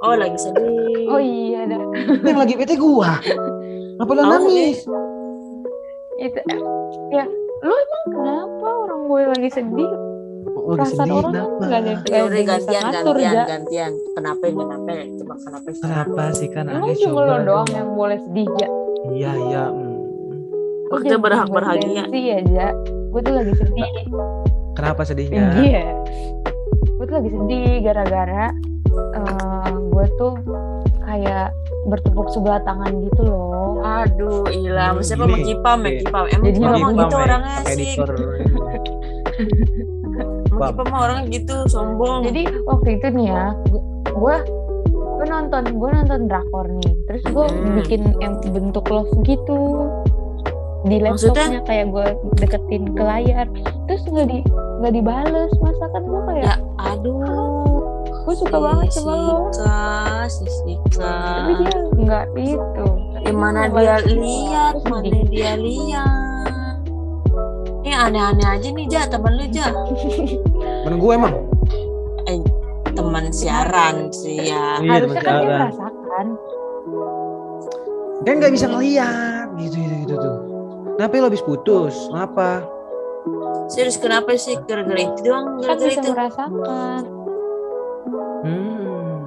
Oh, 0.00 0.14
lagi 0.14 0.34
sedih. 0.34 0.66
Oh 1.06 1.20
iya 1.20 1.62
dah. 1.64 1.82
Yang 2.20 2.38
lagi 2.40 2.54
bete 2.56 2.74
gua. 2.74 3.20
Kenapa 3.20 4.10
lu 4.10 4.18
Oh, 4.18 4.26
nangis? 4.32 4.82
Itu 6.16 6.40
ya 7.12 7.24
lu 7.60 7.70
emang 7.70 8.04
kenapa 8.08 8.66
orang 8.80 9.00
gue 9.04 9.22
lagi 9.28 9.50
sedih? 9.52 9.90
Oh, 10.62 10.72
lagi 10.72 10.94
Perasaan 10.94 10.94
sedih 11.02 11.16
orang 11.16 11.24
kan 11.24 11.32
kenapa? 11.34 11.62
nggak 11.62 11.80
ada 11.80 11.90
Ya 11.90 11.96
ada 12.14 12.22
udah 12.22 12.42
gantian, 12.44 12.82
ngatur 12.84 13.16
gantian, 13.16 13.34
ya. 13.34 13.44
gantian. 13.44 13.92
Kenapa, 14.12 14.44
kenapa? 14.46 14.90
Coba 15.12 15.34
kenapa? 15.36 15.68
Kenapa 15.74 16.22
sih 16.32 16.48
kan 16.48 16.64
Emang 16.64 16.94
cuma 16.94 17.20
lo 17.20 17.26
doang 17.26 17.42
dong. 17.42 17.66
yang 17.68 17.88
boleh 17.92 18.18
sedih 18.20 18.46
ya. 18.54 18.68
Iya, 19.04 19.32
iya. 19.42 19.64
hmm. 19.66 19.90
Jangan 21.02 21.20
berhak 21.20 21.48
berbahagia. 21.48 22.04
gengsi 22.04 22.20
ya, 22.22 22.38
Ja. 22.46 22.68
Gue 23.10 23.20
tuh 23.20 23.34
lagi 23.34 23.52
sedih. 23.52 23.90
Kenapa 24.72 25.00
sedihnya? 25.02 25.44
Iya. 25.58 25.84
Gue 26.92 27.04
tuh 27.04 27.16
lagi 27.16 27.30
sedih 27.32 27.82
gara-gara 27.82 28.44
eh 28.92 29.66
gue 29.72 30.06
tuh 30.14 30.32
kayak 31.02 31.48
bertepuk 31.84 32.28
sebelah 32.28 32.62
tangan 32.62 32.92
gitu 33.02 33.22
loh. 33.24 33.82
Aduh, 33.82 34.46
ilah. 34.48 34.94
Hmm, 34.94 35.02
Siapa 35.02 35.26
gini. 35.26 35.34
sama 35.34 35.38
Kipam 35.42 35.78
ya, 35.80 35.90
Iya. 35.90 35.98
Kipam. 35.98 36.24
Emang 36.24 36.44
Jadi 36.46 36.58
gitu 36.94 37.10
ya, 37.10 37.18
orangnya 37.18 37.56
sih. 37.66 37.90
Bang. 40.62 40.72
Kipam 40.72 40.86
mah 40.88 41.00
orangnya 41.02 41.24
gitu, 41.28 41.56
sombong. 41.66 42.22
Jadi 42.22 42.42
waktu 42.62 42.88
itu 42.96 43.06
nih 43.10 43.26
ya, 43.28 43.44
gue 44.06 44.36
gue 44.92 45.26
nonton 45.26 45.62
gue 45.72 45.90
nonton 45.92 46.20
drakor 46.26 46.66
nih, 46.72 46.92
terus 47.04 47.22
gue 47.24 47.46
Hmm. 47.46 47.74
bikin 47.78 48.02
yang 48.18 48.38
bentuk 48.44 48.86
love 48.86 49.10
gitu 49.22 49.86
di 50.84 50.98
Maksudnya? 50.98 51.46
laptopnya 51.46 51.60
kayak 51.62 51.86
gue 51.90 52.06
deketin 52.38 52.84
ke 52.90 53.02
layar, 53.02 53.46
terus 53.86 54.02
nggak 54.04 54.26
di 54.26 54.38
nggak 54.78 54.92
dibales, 54.92 55.50
masa 55.58 55.84
kan 55.88 56.02
gue 56.02 56.20
kayak 56.28 56.42
ya, 56.42 56.54
aduh. 56.80 57.78
gue 58.22 58.34
suka 58.38 58.54
banget 58.54 58.86
sama 58.92 59.14
lo, 59.16 59.38
Sika, 59.50 59.82
si 60.30 60.46
Sika. 60.48 61.10
tapi 61.10 61.52
dia 61.58 61.74
nggak 61.98 62.26
itu. 62.36 62.86
Yang 63.22 63.34
mana 63.36 63.60
dia 63.68 63.96
lihat, 64.04 64.74
mana 64.86 65.10
dia 65.26 65.52
lihat. 65.54 66.78
Ini 67.82 67.90
aneh-aneh 67.98 68.46
aja 68.48 68.68
nih, 68.68 68.86
Ja, 68.86 69.02
temen 69.06 69.34
lu, 69.34 69.46
Ja. 69.50 69.66
Temen 70.82 70.98
gue 70.98 71.12
emang. 71.14 71.34
Teman 72.92 73.32
siaran 73.32 74.12
sih 74.12 74.52
ya. 74.52 74.76
Iya, 74.78 74.90
Harusnya 75.00 75.22
kan 75.24 75.34
dia 75.40 75.48
merasakan. 75.48 76.26
Kan 78.22 78.34
nggak 78.38 78.52
bisa 78.52 78.66
ngeliat 78.68 79.46
gitu 79.56 79.76
gitu 79.80 79.94
gitu 80.04 80.14
tuh. 80.14 80.36
Kenapa 81.00 81.12
lo 81.16 81.26
habis 81.32 81.42
putus? 81.42 81.94
Kenapa? 82.12 82.48
Serius 83.72 83.96
kenapa 83.96 84.36
sih 84.36 84.60
gara-gara 84.68 85.00
itu 85.00 85.20
doang? 85.24 85.56
Kan 85.58 85.72
Gara-gara 85.72 85.88
bisa 85.88 86.00
itu 86.02 86.10
merasakan. 86.12 87.02
Hmm. 88.44 89.18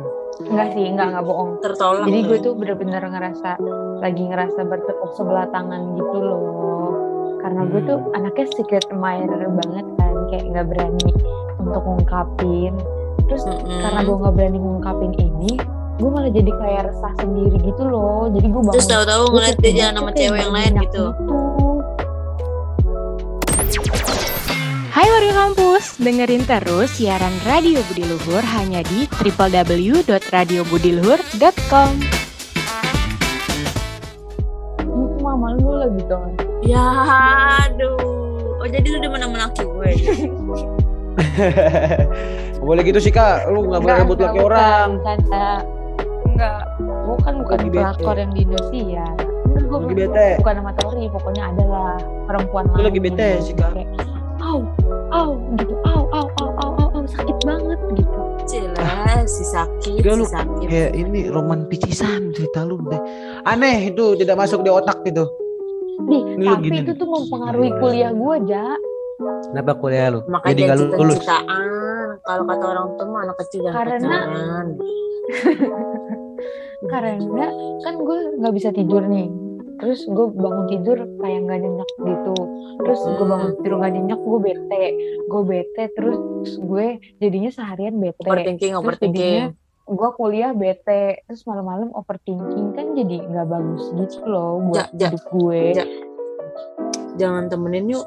Enggak 0.46 0.68
sih, 0.78 0.86
enggak 0.86 1.08
enggak 1.10 1.26
bohong. 1.26 1.52
tertolak. 1.64 2.06
Jadi 2.06 2.20
gue 2.22 2.38
tuh 2.44 2.54
bener-bener 2.54 3.02
ngerasa 3.02 3.50
lagi 3.98 4.24
ngerasa 4.30 4.60
bertepuk 4.62 5.12
sebelah 5.18 5.50
tangan 5.50 5.98
gitu 5.98 6.18
loh. 6.22 6.42
Karena 7.42 7.66
gue 7.66 7.82
tuh 7.82 7.98
Hmm. 7.98 8.14
anaknya 8.14 8.46
secret 8.54 8.86
admirer 8.94 9.42
banget 9.50 9.86
kan, 9.98 10.14
kayak 10.30 10.44
nggak 10.54 10.66
berani 10.70 11.10
untuk 11.66 11.82
ngungkapin. 11.84 12.74
Terus 13.26 13.42
Mm-mm. 13.50 13.82
karena 13.82 14.06
gue 14.06 14.22
nggak 14.22 14.38
berani 14.38 14.62
ngungkapin 14.62 15.18
ini, 15.18 15.58
gue 15.98 16.10
malah 16.14 16.30
jadi 16.30 16.54
kayak 16.62 16.94
resah 16.94 17.10
sendiri 17.18 17.58
gitu 17.66 17.90
loh. 17.90 18.30
Jadi 18.30 18.54
gue 18.54 18.62
bangun. 18.62 18.78
Terus 18.78 18.86
tahu-tahu 18.86 19.34
ngeliat 19.34 19.58
dia 19.58 19.74
jalan 19.74 19.98
sama 19.98 20.14
cewek 20.14 20.46
yang 20.46 20.54
lain 20.54 20.78
gitu. 20.86 21.10
Hai 24.96 25.12
warga 25.12 25.36
kampus, 25.36 26.00
dengerin 26.00 26.48
terus 26.48 26.96
siaran 26.96 27.36
Radio 27.44 27.84
Budi 27.92 28.08
Luhur 28.08 28.40
hanya 28.40 28.80
di 28.88 29.04
www.radiobudiluhur.com. 29.12 31.90
Itu 34.80 35.20
mama 35.20 35.60
lu 35.60 35.84
lagi 35.84 36.00
dong. 36.08 36.40
Ya 36.64 36.88
aduh. 37.68 38.00
Oh 38.56 38.68
jadi 38.72 38.88
lu 38.88 39.04
sama 39.04 39.36
laki 39.36 39.68
gue. 39.68 39.92
Boleh 42.66 42.82
gitu 42.84 43.00
sih 43.00 43.14
kak. 43.14 43.48
Lu 43.50 43.68
nggak 43.68 43.82
boleh 43.82 43.96
rebut 44.02 44.18
laki 44.20 44.40
orang. 44.42 44.90
Bercanda. 45.00 45.50
Enggak. 46.26 46.62
Gue 46.82 47.18
kan 47.22 47.34
bukan 47.40 47.58
bete. 47.70 47.78
pelakor 47.80 48.16
yang 48.18 48.32
di 48.34 48.42
Indosiar. 48.44 49.16
Enggak, 49.56 49.64
gue 49.66 49.78
Lagi 49.80 49.96
bete. 49.96 50.28
bukan 50.42 50.54
sama 50.60 50.72
Tori, 50.82 51.06
pokoknya 51.08 51.44
adalah 51.54 51.92
perempuan 52.28 52.64
Lu 52.68 52.74
lain 52.76 52.86
lagi 52.92 53.00
bete 53.00 53.30
sih, 53.40 53.54
Kak. 53.56 53.72
kayak, 53.72 53.90
Au, 54.46 54.62
au, 55.10 55.30
gitu, 55.58 55.74
au, 55.88 56.02
au, 56.12 56.28
au, 56.38 56.50
au, 56.60 56.72
au, 56.78 56.88
au, 56.92 57.04
sakit 57.08 57.38
banget 57.48 57.80
gitu. 57.98 58.20
Cila, 58.46 59.26
si 59.26 59.42
sakit, 59.42 60.04
si 60.04 60.06
lu 60.06 60.26
sakit. 60.28 60.68
Kayak 60.70 60.92
ini 60.94 61.32
roman 61.34 61.66
picisan 61.66 62.30
cerita 62.30 62.62
lu 62.62 62.78
deh. 62.86 63.00
Aneh 63.48 63.90
itu 63.90 64.14
tidak 64.20 64.38
masuk 64.38 64.62
di 64.62 64.70
otak 64.70 65.02
gitu. 65.02 65.26
Nih, 66.06 66.46
tapi 66.46 66.68
gini 66.68 66.78
itu 66.84 66.94
tuh 66.94 67.08
mempengaruhi 67.08 67.72
kuliah 67.80 68.12
gue, 68.12 68.36
Ja. 68.46 68.76
Kenapa 69.18 69.72
kuliah 69.76 70.08
lu? 70.10 70.20
Makanya 70.26 70.52
Jadi 70.52 70.62
jangan 70.62 70.78
lulus. 70.92 71.18
cita-citaan. 71.18 71.68
Kalau 72.22 72.44
kata 72.44 72.66
orang 72.68 72.88
tua 72.92 73.06
mah 73.06 73.22
anak 73.24 73.38
kecil 73.40 73.60
jangan 73.64 73.76
Karena- 73.78 74.00
pacaran. 74.02 74.68
Karena 76.86 77.46
kan 77.82 77.94
gue 77.98 78.18
nggak 78.38 78.54
bisa 78.54 78.70
tidur 78.72 79.04
nih. 79.04 79.28
Terus 79.76 80.00
gue 80.06 80.26
bangun 80.30 80.66
tidur 80.68 80.98
kayak 81.20 81.40
nggak 81.42 81.60
nyenyak 81.60 81.90
gitu. 81.98 82.36
Terus 82.78 83.00
gue 83.10 83.26
bangun 83.26 83.50
Hmm. 83.50 83.58
tidur 83.58 83.74
nggak 83.76 83.94
nyenyak, 83.94 84.20
gue 84.22 84.40
bete. 84.42 84.84
Gue 85.26 85.42
bete, 85.44 85.84
terus 85.92 86.20
gue 86.58 86.86
jadinya 87.18 87.50
seharian 87.50 87.96
bete. 87.96 88.22
Overthinking, 88.22 88.72
Terus 88.72 88.82
overthinking. 88.82 89.36
jadinya 89.44 89.48
gue 89.86 90.10
kuliah 90.12 90.50
bete 90.52 91.22
terus 91.22 91.46
malam-malam 91.46 91.94
overthinking 91.94 92.74
kan 92.74 92.98
jadi 92.98 93.22
nggak 93.22 93.46
bagus 93.46 93.86
gitu 93.94 94.26
loh 94.26 94.58
buat 94.66 94.90
Ja, 94.90 94.98
ja, 94.98 95.08
hidup 95.14 95.24
gue 95.30 95.62
ja. 95.72 95.86
Jangan 97.16 97.48
temenin 97.48 97.88
yuk, 97.88 98.06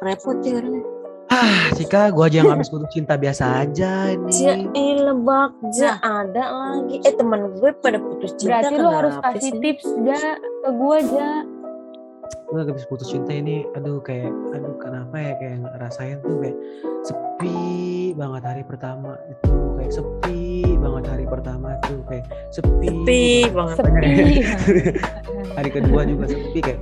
repot 0.00 0.36
ya 0.40 0.60
orangnya. 0.60 0.84
Ah, 1.30 1.70
Sika, 1.72 2.10
gua 2.10 2.26
aja 2.26 2.42
yang 2.42 2.50
habis 2.50 2.66
putus 2.74 2.90
cinta 2.90 3.14
biasa 3.14 3.62
aja 3.62 4.10
Ja, 4.34 4.52
nih. 4.52 4.66
eh 4.74 4.98
lebak, 4.98 5.54
ja 5.72 5.96
ada 6.02 6.44
lagi. 6.50 6.98
Eh 7.00 7.14
teman 7.14 7.54
gue 7.54 7.70
pada 7.78 7.96
putus 7.96 8.34
cinta 8.34 8.58
berarti 8.60 8.74
lo 8.76 8.90
harus 8.90 9.14
kasih 9.16 9.40
sih? 9.48 9.60
tips 9.62 9.86
ja 10.02 10.34
ke 10.36 10.70
gue 10.70 10.94
aja 10.98 11.28
Gua 12.46 12.62
habis 12.62 12.82
putus 12.84 13.06
cinta 13.06 13.30
ini, 13.30 13.62
aduh 13.72 13.98
kayak, 14.00 14.26
aduh 14.50 14.74
kenapa 14.76 15.14
ya 15.16 15.32
kayak 15.36 15.56
ngerasain 15.62 16.18
tuh 16.20 16.34
kayak 16.36 16.56
sepi 17.00 17.58
banget 18.12 18.42
hari 18.44 18.62
pertama 18.62 19.14
itu 19.24 19.54
kayak 19.76 19.92
sepi 19.92 20.40
banget 20.76 21.04
hari 21.08 21.24
pertama 21.24 21.68
tuh 21.80 22.02
kayak 22.04 22.26
sepi. 22.50 22.86
Sepi 22.86 23.22
banget. 23.48 23.76
sepi 23.78 24.14
hari 25.54 25.70
kedua 25.70 26.00
juga 26.04 26.24
sepi 26.26 26.58
kayak 26.60 26.80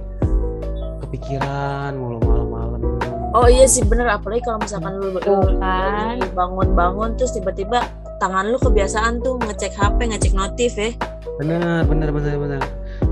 kepikiran 1.08 1.96
mulu 1.96 2.20
malam-malam. 2.20 2.80
Oh 3.32 3.48
iya 3.48 3.64
sih 3.64 3.80
bener 3.84 4.08
apalagi 4.12 4.44
kalau 4.44 4.60
misalkan 4.60 5.00
lu, 5.00 5.16
kan. 5.56 6.20
bangun-bangun 6.36 7.16
terus 7.16 7.32
tiba-tiba 7.32 7.88
tangan 8.20 8.52
lu 8.52 8.60
kebiasaan 8.60 9.24
tuh 9.24 9.40
ngecek 9.40 9.72
HP, 9.72 9.98
ngecek 10.04 10.32
notif 10.36 10.76
ya. 10.76 10.92
Bener, 11.40 11.86
bener, 11.88 12.12
bener, 12.12 12.34
bener. 12.36 12.62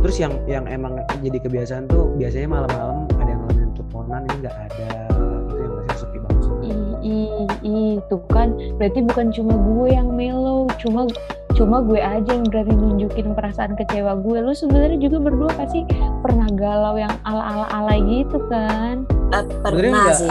Terus 0.04 0.16
yang 0.20 0.36
yang 0.44 0.68
emang 0.68 1.00
jadi 1.24 1.40
kebiasaan 1.40 1.88
tuh 1.88 2.12
biasanya 2.20 2.48
malam-malam 2.52 3.08
ada 3.16 3.30
yang 3.32 3.40
ngalamin 3.48 3.70
teleponan 3.72 4.20
ini 4.28 4.36
nggak 4.44 4.56
ada. 4.56 4.88
Itu 5.48 5.60
yang 5.62 5.74
masih 5.80 5.98
sepi 6.04 6.18
banget. 6.20 6.44
ih 6.66 6.90
ih 7.06 7.48
ih 7.62 7.92
tuh 8.10 8.20
kan 8.28 8.50
berarti 8.76 8.98
bukan 9.06 9.30
cuma 9.30 9.54
gue 9.54 9.86
yang 9.94 10.10
melo 10.10 10.66
cuma 10.82 11.06
cuma 11.56 11.80
gue 11.80 11.96
aja 11.96 12.28
yang 12.28 12.44
berani 12.44 12.70
nunjukin 12.70 13.32
perasaan 13.32 13.72
kecewa 13.74 14.12
gue. 14.16 14.38
Lu 14.38 14.52
sebenarnya 14.52 15.00
juga 15.00 15.18
berdua 15.18 15.50
pasti 15.56 15.88
pernah 16.20 16.44
galau 16.52 16.94
yang 16.94 17.12
ala 17.24 17.42
ala 17.42 17.66
alay 17.72 17.98
gitu 18.04 18.36
kan? 18.46 19.08
Eh, 19.32 19.42
Sebenarnya 19.42 19.72
pernah 19.90 19.90
nggak 19.98 20.14
sih. 20.14 20.28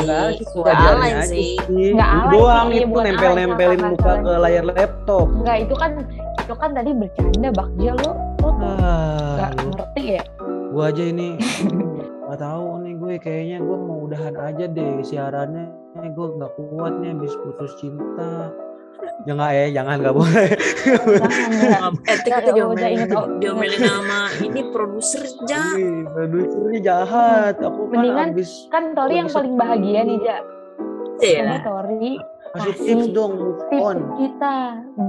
nggak 0.56 0.78
alay 0.78 1.12
aja 1.12 1.26
sih. 1.26 1.52
Nggak 1.68 2.10
Itu 2.10 2.22
alay 2.22 2.32
doang 2.32 2.68
itu 2.70 2.86
bukan 2.86 3.02
alay, 3.02 3.12
nempel-nempelin 3.12 3.80
salah, 3.80 3.92
muka 3.92 4.12
ke 4.16 4.32
layar 4.40 4.64
laptop. 4.66 5.26
enggak 5.34 5.58
itu 5.60 5.76
kan 5.76 5.92
itu 6.38 6.54
kan 6.54 6.70
tadi 6.72 6.90
bercanda 6.94 7.50
bakja 7.52 7.92
lo. 7.98 8.12
Lo 8.38 8.50
tuh 8.54 8.70
Ah, 8.80 9.34
nggak 9.36 9.52
ngerti 9.66 10.04
ya? 10.16 10.24
Gua 10.70 10.84
aja 10.88 11.04
ini. 11.04 11.30
Nggak 12.26 12.40
tahu 12.42 12.66
nih 12.82 12.94
gue 12.96 13.14
kayaknya 13.20 13.58
gue 13.60 13.78
mau 13.80 13.98
udahan 14.04 14.36
aja 14.36 14.66
deh 14.66 14.94
siarannya. 15.02 15.66
Gue 16.12 16.28
nggak 16.34 16.52
kuat 16.56 16.94
nih 17.00 17.12
habis 17.12 17.34
putus 17.40 17.74
cinta 17.76 18.50
jangan 19.26 19.50
ya 19.52 19.66
jangan 19.74 19.96
nggak 20.02 20.16
boleh. 20.16 20.48
Jangan. 20.86 21.50
Ya 21.56 21.80
Eh, 22.06 22.18
diomelin, 22.54 22.66
udah 22.72 22.90
inget, 22.90 23.10
oh, 23.16 23.28
diomelin 23.42 23.82
sama 23.82 24.20
ini 24.40 24.62
produser 24.70 25.24
ja. 25.50 25.64
Ih, 25.76 26.06
produsernya 26.10 26.80
jahat. 26.82 27.56
Aku 27.60 27.90
kan 27.90 27.98
Mendingan 27.98 28.28
habis 28.34 28.50
kan 28.70 28.84
Tori 28.94 29.14
yang 29.18 29.30
paling 29.30 29.54
bahagia 29.58 30.02
nih 30.06 30.18
ja. 30.22 30.38
Cila. 31.18 31.56
Tori 31.64 32.14
kasih 32.56 32.72
tips 32.88 33.08
dong 33.12 33.36
move 33.36 33.60
tips 33.68 33.84
on. 33.84 33.98
kita 34.16 34.56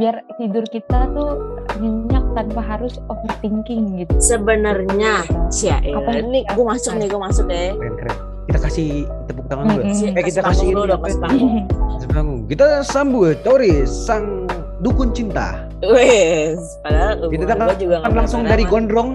biar 0.02 0.16
tidur 0.34 0.66
kita 0.66 0.98
tuh 1.14 1.62
nyenyak 1.78 2.26
tanpa 2.34 2.58
harus 2.58 2.98
overthinking 3.06 4.02
gitu. 4.02 4.14
Sebenarnya, 4.18 5.22
cia 5.54 5.78
Apa 5.78 6.10
yang 6.10 6.34
ini? 6.34 6.42
gue 6.42 6.66
masuk 6.66 6.98
nih, 6.98 7.06
gue 7.06 7.20
masuk 7.22 7.46
deh. 7.46 7.70
keren 7.78 7.94
keren 8.02 8.35
kita 8.56 8.72
kasih 8.72 8.88
tepuk 9.28 9.46
tangan 9.52 9.64
dulu? 9.68 9.82
Mm-mm. 9.84 10.16
eh 10.16 10.24
kita 10.24 10.40
kasih 10.40 10.66
dulu 10.72 10.80
ini 10.80 10.90
dong, 10.96 11.02
panggung. 12.08 12.40
Kita 12.48 12.66
sambut 12.80 13.36
Tori 13.44 13.84
sang 13.84 14.48
dukun 14.80 15.12
cinta 15.12 15.68
Wes, 15.84 16.80
padahal 16.80 17.28
kita 17.28 17.44
kan 17.44 17.76
juga 17.76 18.00
nggak 18.00 18.16
langsung 18.16 18.48
dari 18.48 18.64
amat. 18.64 18.72
gondrong 18.72 19.10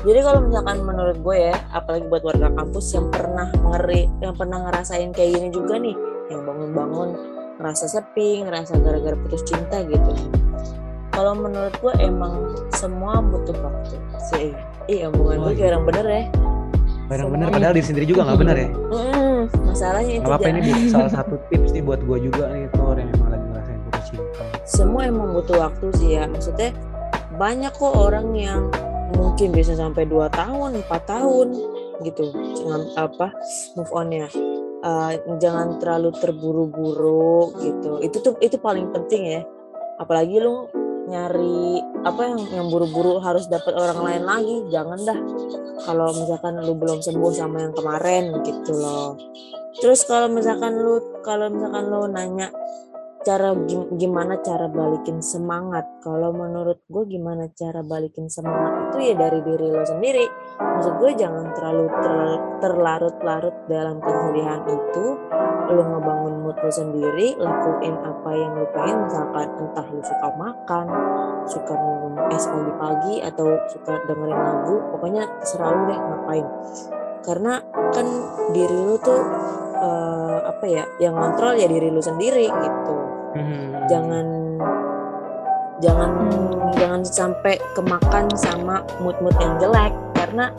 Jadi 0.00 0.20
kalau 0.24 0.40
misalkan 0.48 0.80
menurut 0.80 1.20
gue 1.20 1.52
ya, 1.52 1.56
apalagi 1.76 2.08
buat 2.08 2.24
warga 2.24 2.48
kampus 2.56 2.96
yang 2.96 3.12
pernah 3.12 3.52
ngeri, 3.52 4.08
yang 4.24 4.32
pernah 4.32 4.64
ngerasain 4.64 5.12
kayak 5.12 5.36
gini 5.36 5.48
juga 5.52 5.76
nih, 5.76 5.92
yang 6.32 6.40
bangun-bangun 6.48 7.08
ngerasa 7.60 7.84
sepi, 7.84 8.40
ngerasa 8.40 8.80
gara-gara 8.80 9.12
putus 9.20 9.44
cinta 9.44 9.84
gitu. 9.84 10.16
Kalau 11.12 11.36
menurut 11.36 11.76
gue 11.84 11.92
emang 12.00 12.48
semua 12.72 13.20
butuh 13.20 13.52
waktu. 13.60 14.00
Sih, 14.32 14.56
iya 14.88 15.12
Oh, 15.12 15.12
gue 15.12 15.52
kayak 15.52 15.60
iya. 15.60 15.68
orang 15.76 15.84
bener 15.84 16.06
ya. 16.08 16.24
Barang 17.10 17.28
bener 17.28 17.46
padahal 17.50 17.74
diri 17.74 17.82
sendiri 17.84 18.06
juga 18.06 18.22
nggak 18.22 18.38
bener 18.38 18.56
ya. 18.56 18.68
Mm, 18.70 19.40
masalahnya 19.66 20.14
itu 20.22 20.28
Ja. 20.30 20.48
ini 20.48 20.70
salah 20.86 21.10
satu 21.10 21.34
tips 21.50 21.70
nih 21.74 21.82
buat 21.82 22.00
gue 22.00 22.18
juga 22.22 22.44
nih 22.54 22.70
Tor 22.70 22.94
yang 22.94 23.10
emang 23.10 23.28
lagi 23.34 23.46
ngerasain 23.50 23.80
putus 23.82 24.04
cinta. 24.06 24.44
semua 24.62 25.02
emang 25.04 25.34
butuh 25.34 25.56
waktu 25.58 25.86
sih 25.98 26.08
ya. 26.14 26.30
Maksudnya 26.30 26.70
banyak 27.34 27.72
kok 27.74 27.94
orang 27.98 28.30
yang 28.38 28.70
mungkin 29.18 29.50
bisa 29.50 29.74
sampai 29.74 30.06
2 30.06 30.30
tahun 30.30 30.70
4 30.86 31.02
tahun 31.02 31.48
gitu. 32.06 32.30
Jangan 32.56 32.82
apa 32.96 33.28
move 33.74 33.90
onnya 33.90 34.30
Eh, 34.80 35.12
jangan 35.36 35.76
terlalu 35.76 36.08
terburu-buru 36.16 37.52
gitu. 37.60 38.00
Itu 38.00 38.16
tuh 38.24 38.34
itu 38.40 38.56
paling 38.56 38.88
penting 38.96 39.28
ya. 39.28 39.42
Apalagi 40.00 40.40
lu 40.40 40.72
nyari 41.10 41.82
apa 42.06 42.22
yang 42.22 42.40
yang 42.54 42.66
buru-buru 42.70 43.18
harus 43.18 43.50
dapat 43.50 43.74
orang 43.74 44.00
lain 44.00 44.22
lagi 44.24 44.56
jangan 44.70 45.00
dah. 45.02 45.18
Kalau 45.82 46.14
misalkan 46.14 46.62
lu 46.62 46.78
belum 46.78 47.02
sembuh 47.02 47.32
sama 47.34 47.66
yang 47.66 47.74
kemarin 47.74 48.38
gitu 48.46 48.72
loh. 48.78 49.18
Terus 49.82 50.06
kalau 50.06 50.30
misalkan 50.30 50.78
lu 50.78 51.20
kalau 51.26 51.50
misalkan 51.50 51.84
lu 51.90 52.06
nanya 52.06 52.48
cara 53.20 53.52
gim- 53.68 53.92
gimana 54.00 54.40
cara 54.40 54.66
balikin 54.66 55.20
semangat? 55.20 55.84
Kalau 56.00 56.32
menurut 56.32 56.80
gue 56.88 57.04
gimana 57.04 57.52
cara 57.52 57.84
balikin 57.84 58.32
semangat 58.32 58.88
itu 58.90 59.12
ya 59.12 59.14
dari 59.16 59.44
diri 59.44 59.66
lo 59.68 59.84
sendiri. 59.84 60.24
Maksud 60.56 60.94
gue 60.96 61.10
jangan 61.20 61.52
terlalu 61.52 61.86
ter- 62.00 62.44
terlarut-larut 62.64 63.56
dalam 63.68 64.00
kesedihan 64.00 64.62
itu. 64.64 65.06
Lo 65.70 65.82
ngebangun 65.86 66.34
mood 66.42 66.56
lo 66.58 66.72
sendiri 66.72 67.36
lakuin 67.36 67.94
apa 68.00 68.30
yang 68.32 68.52
lo 68.56 68.66
pengen. 68.72 68.96
Misalkan 69.06 69.48
entah 69.60 69.86
lo 69.86 70.00
suka 70.00 70.28
makan 70.34 70.86
suka 71.44 71.74
minum 71.74 72.14
es 72.30 72.44
pagi-pagi 72.48 73.14
atau 73.20 73.46
suka 73.68 74.00
dengerin 74.08 74.40
lagu. 74.40 74.76
Pokoknya 74.96 75.28
terserah 75.44 75.68
lo 75.76 75.82
deh 75.86 75.98
ngapain. 76.00 76.46
Karena 77.20 77.52
kan 77.92 78.06
diri 78.56 78.78
lo 78.80 78.96
tuh 78.96 79.22
eh, 79.80 80.19
apa 80.60 80.68
ya 80.68 80.84
yang 81.00 81.16
kontrol 81.16 81.56
ya 81.56 81.64
diri 81.64 81.88
lo 81.88 81.98
sendiri 81.98 82.44
gitu 82.46 82.94
Hmm. 83.30 83.80
jangan 83.86 84.26
jangan 85.78 86.10
jangan 86.74 87.00
sampai 87.00 87.56
kemakan 87.72 88.28
sama 88.34 88.82
mood-mood 88.98 89.32
yang 89.36 89.56
jelek 89.56 89.88
karena 90.12 90.52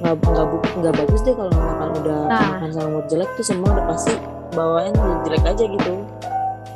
nggak 0.00 0.18
nggak 0.74 0.94
bagus 0.96 1.22
deh 1.22 1.30
kalau 1.32 1.46
misalkan 1.48 1.90
udah 1.96 2.18
Nah. 2.26 2.42
makan 2.52 2.70
sama 2.72 2.88
mood 2.90 3.06
jelek 3.06 3.30
tuh 3.32 3.44
semua 3.44 3.70
udah 3.70 3.86
pasti 3.86 4.18
jadi 4.50 4.90
jelek 5.22 5.42
aja 5.46 5.64
gitu 5.68 5.92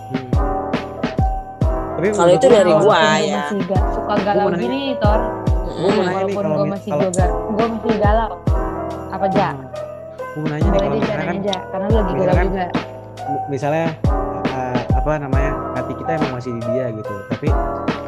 Hmm. 0.04 0.28
Tapi 1.96 2.06
Kalau 2.12 2.30
itu 2.30 2.44
gua 2.44 2.54
dari 2.54 2.72
gua 2.76 2.98
ya. 3.16 3.36
masih 3.40 3.58
ga, 3.64 3.78
suka 3.90 4.14
galau 4.20 4.46
nanya. 4.48 4.58
gini 4.60 4.80
Tor 4.96 5.20
Gua 5.72 5.90
nih 5.90 6.06
walaupun 6.06 6.44
mi- 6.44 6.70
masih 6.70 6.90
juga 6.92 7.24
gue 7.48 7.66
masih 7.72 7.96
galau 7.98 8.30
apa 9.08 9.26
aja 9.26 9.48
Gue 9.56 9.81
mau 10.32 10.48
nanya 10.48 10.64
nih 10.64 10.80
kalau 10.80 10.96
misalnya 10.96 11.24
kan 11.24 11.36
aja 11.36 11.56
karena 11.68 11.86
lu 11.86 11.94
lagi 11.94 12.12
galau 12.12 12.22
misalkan- 12.24 12.48
juga. 12.48 12.66
m- 13.22 13.44
misalnya 13.48 13.86
uh, 14.48 14.80
apa 14.92 15.10
namanya 15.18 15.52
hati 15.74 15.92
kita 15.94 16.10
emang 16.16 16.30
masih 16.32 16.50
di 16.52 16.62
dia 16.70 16.84
gitu. 16.90 17.14
Tapi 17.28 17.48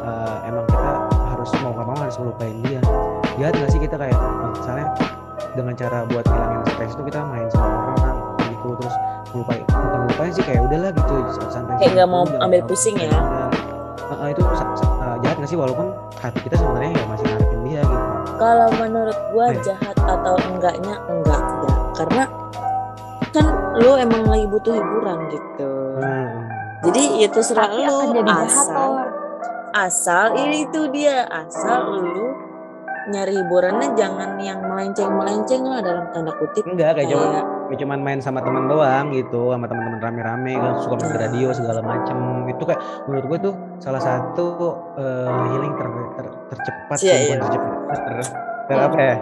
uh, 0.01 0.37
emang 0.43 0.65
kita 0.65 0.91
harus 1.29 1.49
mau 1.61 1.71
nggak 1.71 1.85
mau 1.85 1.97
harus 1.97 2.17
melupain 2.17 2.55
dia. 2.65 2.81
Jahat 3.35 3.53
nggak 3.53 3.69
sih 3.69 3.79
kita 3.79 3.95
kayak 3.95 4.17
uh, 4.17 4.49
misalnya 4.51 4.87
dengan 5.53 5.73
cara 5.73 5.97
buat 6.09 6.25
hilangin 6.25 6.59
stres 6.67 6.91
itu 6.95 7.03
kita 7.05 7.19
main 7.23 7.47
sama 7.47 7.67
orang 7.95 8.17
gitu 8.51 8.67
terus 8.75 8.95
melupain 9.31 9.61
bukan 9.67 9.99
melupain 10.03 10.31
sih 10.31 10.43
kayak 10.43 10.61
udahlah 10.63 10.91
gitu 10.91 11.13
santai 11.47 11.73
Kayak 11.79 11.91
nggak 11.95 12.09
mau 12.09 12.23
ambil 12.41 12.61
pusing 12.65 12.95
ya? 12.97 13.11
Uh, 13.11 13.51
uh, 14.11 14.27
itu 14.31 14.41
uh, 14.41 15.15
jahat 15.21 15.35
nggak 15.37 15.49
sih? 15.49 15.59
Walaupun 15.59 15.87
hati 16.19 16.39
kita 16.43 16.55
sebenarnya 16.57 16.91
ya 16.91 17.03
masih 17.05 17.25
ngarepin 17.27 17.59
dia 17.63 17.81
gitu. 17.83 18.05
Kalau 18.35 18.67
menurut 18.75 19.17
gua 19.31 19.47
jahat 19.63 19.95
atau 19.95 20.35
enggaknya 20.51 20.95
enggak 21.07 21.39
enggak 21.39 21.44
karena 22.05 22.25
kan 23.33 23.45
lu 23.81 23.91
emang 23.99 24.23
lagi 24.29 24.45
butuh 24.47 24.73
hiburan 24.77 25.19
gitu. 25.33 25.71
Hmm. 25.99 26.31
jadi 26.85 27.03
ya 27.25 27.27
terserah 27.33 27.67
tapi 27.67 27.81
lu 27.81 27.91
akan 27.91 28.09
jadi 28.13 28.31
jahat 28.31 28.47
asal 28.47 28.91
asal 29.75 30.25
ini 30.37 30.57
itu 30.69 30.81
dia 30.93 31.27
asal 31.27 31.81
lu 31.99 32.45
nyari 33.05 33.37
hiburannya 33.37 33.93
jangan 33.93 34.33
yang 34.41 34.65
melenceng-melenceng 34.65 35.61
lah 35.61 35.77
dalam 35.77 36.09
tanda 36.09 36.33
kutip. 36.41 36.65
Enggak 36.65 36.97
kayak 36.97 37.13
cuma 37.13 37.25
kayak 37.29 37.45
kayak 37.45 37.79
cuman 37.85 37.99
main 38.01 38.17
sama 38.17 38.41
teman 38.41 38.65
doang 38.65 39.13
gitu 39.13 39.53
sama 39.53 39.69
teman-teman 39.69 40.01
rame-rame 40.01 40.53
kan 40.57 40.73
suka 40.81 40.95
main 41.05 41.29
radio 41.29 41.53
segala 41.53 41.85
macem. 41.85 42.17
Itu 42.49 42.65
kayak 42.65 42.81
menurut 43.05 43.25
gue 43.29 43.39
tuh 43.51 43.53
salah 43.77 44.01
satu 44.01 44.45
eh, 44.97 45.37
healing 45.53 45.73
ter, 45.77 45.87
ter- 46.17 46.37
tercepat 46.49 46.97
sih, 46.97 47.09
bukan 47.13 47.21
iya. 47.29 47.35
tercepat 47.45 47.99
ter, 48.01 48.13
ter 48.73 48.77
apa 48.81 48.97
ya 48.97 49.15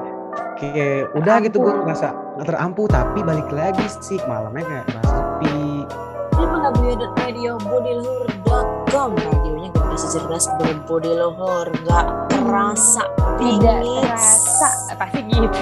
kayak 0.57 1.13
udah 1.13 1.37
gitu 1.43 1.59
gue 1.59 1.67
Terampuh. 1.67 1.83
ngerasa 1.85 2.07
terampuh 2.43 2.87
tapi 2.89 3.21
balik 3.21 3.45
lagi 3.51 3.85
sih 4.01 4.17
malamnya 4.25 4.65
kayak 4.65 4.85
merasa 4.89 5.13
sepi. 5.13 5.85
Www.radiobodyluhur.com 6.33 9.09
radionya 9.13 9.69
gak 9.69 9.85
bisa 9.93 10.17
cerdas 10.17 10.49
berbody 10.57 11.13
luhur 11.13 11.69
gak 11.85 12.09
terasa 12.33 13.05
tidak 13.37 13.85
terasa 13.85 14.69
pasti 14.97 15.21
gitu. 15.29 15.61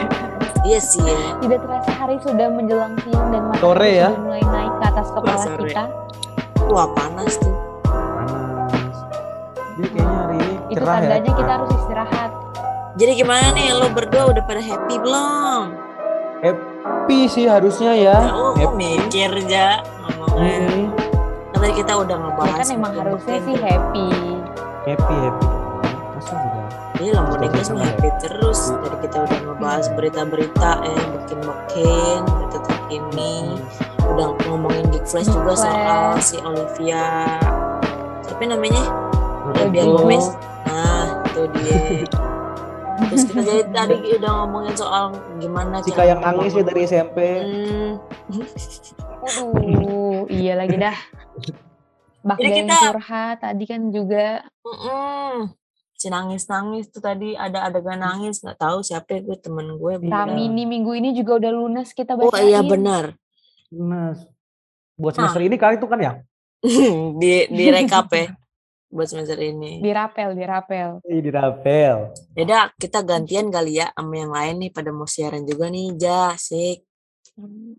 Iya 0.62 0.78
sih 0.78 1.02
ya. 1.02 1.42
tidak 1.42 1.66
terasa 1.66 1.90
hari 1.98 2.22
sudah 2.22 2.46
menjelang 2.54 2.94
siang 3.02 3.34
dan 3.34 3.50
matahari 3.50 3.66
Sore 3.66 3.98
ya? 3.98 4.14
sudah 4.14 4.22
mulai 4.22 4.46
naik 4.46 4.78
ke 4.78 4.86
atas 4.86 5.10
kepala 5.10 5.42
sore. 5.42 5.58
kita. 5.66 5.90
Wah 6.70 6.86
panas 6.94 7.34
tuh. 7.42 7.50
Panas. 7.90 8.94
Jadi 9.76 9.90
kayaknya 9.90 10.16
hari 10.22 10.38
ini 10.38 10.54
itu 10.70 10.78
cerah 10.78 10.86
ya? 10.86 10.94
tandanya 11.02 11.34
kita 11.34 11.52
harus 11.58 11.74
istirahat 11.74 12.30
jadi 12.94 13.12
gimana 13.16 13.52
nih 13.52 13.72
lo 13.72 13.88
berdua 13.90 14.30
udah 14.30 14.44
pada 14.44 14.60
happy 14.60 14.96
belum? 14.98 15.64
Happy 16.42 17.20
sih 17.26 17.46
harusnya 17.46 17.92
ya. 17.94 18.18
Oh 18.32 18.52
kok 18.52 18.74
mikir 18.74 19.32
ja 19.46 19.80
ngomongnya? 20.02 20.58
Hmm, 20.66 20.86
kan 21.52 21.60
tadi 21.62 21.74
kita 21.78 21.94
udah 21.94 22.16
ya 22.16 22.20
ngebahas 22.20 22.58
kan 22.58 22.68
emang 22.70 22.92
mungkin- 22.92 23.04
harusnya 23.08 23.38
sih 23.42 23.56
happy. 23.56 24.10
Happy 24.84 25.16
happy. 25.22 25.48
Masa 26.12 26.34
udah 26.34 26.60
Iya 27.00 27.12
lah 27.18 27.24
ya. 27.78 27.86
happy 27.88 28.10
terus. 28.20 28.60
Tadi 28.74 28.98
kita 29.00 29.18
udah 29.22 29.40
ngebahas 29.42 29.86
berita-berita 29.94 30.72
eh 30.84 31.02
bikin 31.16 31.40
makin 31.42 32.18
berita 32.26 32.58
terkini 32.62 33.34
Udah 34.04 34.28
ngomongin 34.44 34.86
Geek 34.92 35.06
Flash 35.08 35.32
juga 35.32 35.54
soal 35.56 36.20
si 36.20 36.36
Olivia. 36.42 37.40
Siapa 38.22 38.44
namanya? 38.44 38.84
Olivia. 39.48 39.88
Gomez. 39.88 40.26
Nah 40.68 41.24
itu 41.26 41.42
dia 41.56 41.80
Terus 43.12 43.24
kita 43.26 43.42
jadi 43.42 43.62
tadi 43.70 43.96
udah 44.16 44.32
ngomongin 44.40 44.74
soal 44.74 45.04
gimana 45.36 45.84
si 45.84 45.92
cara 45.92 45.98
kayak 46.02 46.18
nangis 46.18 46.52
ya 46.54 46.64
dari 46.64 46.82
SMP 46.82 47.18
Hmm, 47.20 47.92
Aduh, 49.22 50.26
iya 50.28 50.56
lagi 50.56 50.76
dah. 50.76 50.96
Bak 52.22 52.38
Jadi 52.38 52.64
kita- 52.64 52.82
curhat 52.88 53.38
tadi 53.40 53.64
kan 53.66 53.82
juga 53.90 54.46
mm-mm. 54.62 55.52
Si 55.94 56.08
nangis-nangis 56.08 56.90
tuh 56.90 56.98
tadi 57.00 57.36
ada 57.36 57.62
adegan 57.64 57.98
nangis 57.98 58.40
nggak 58.40 58.58
tahu 58.58 58.82
siapa 58.82 59.20
gue 59.20 59.38
temen 59.38 59.76
gue 59.76 59.94
bilang. 60.00 60.26
Ramini 60.28 60.64
minggu 60.64 60.94
ini 60.94 61.12
juga 61.12 61.38
udah 61.38 61.52
lunas 61.52 61.92
kita 61.92 62.16
Oh 62.16 62.30
bacain. 62.30 62.48
iya 62.48 62.62
benar 62.62 63.14
Mas 63.70 64.26
buat 64.96 65.14
Ah. 65.14 65.28
semester 65.28 65.42
ini 65.44 65.56
kali 65.56 65.76
itu 65.76 65.86
kan 65.86 66.00
ya 66.00 66.14
di 67.22 67.32
di 67.48 67.64
rekap 67.68 68.10
ya 68.10 68.34
buat 68.92 69.08
semester 69.08 69.40
ini. 69.40 69.80
Dirapel, 69.80 70.36
dirapel. 70.36 71.00
Ih, 71.08 71.24
di 71.24 71.32
rapel 71.32 72.12
Yaudah 72.36 72.76
kita 72.76 73.02
gantian 73.08 73.48
kali 73.48 73.80
ya 73.80 73.88
sama 73.96 74.14
yang 74.20 74.32
lain 74.36 74.56
nih 74.68 74.72
pada 74.76 74.92
mau 74.92 75.08
siaran 75.08 75.48
juga 75.48 75.72
nih 75.72 75.96
Ja, 75.96 76.36
asik. 76.36 76.84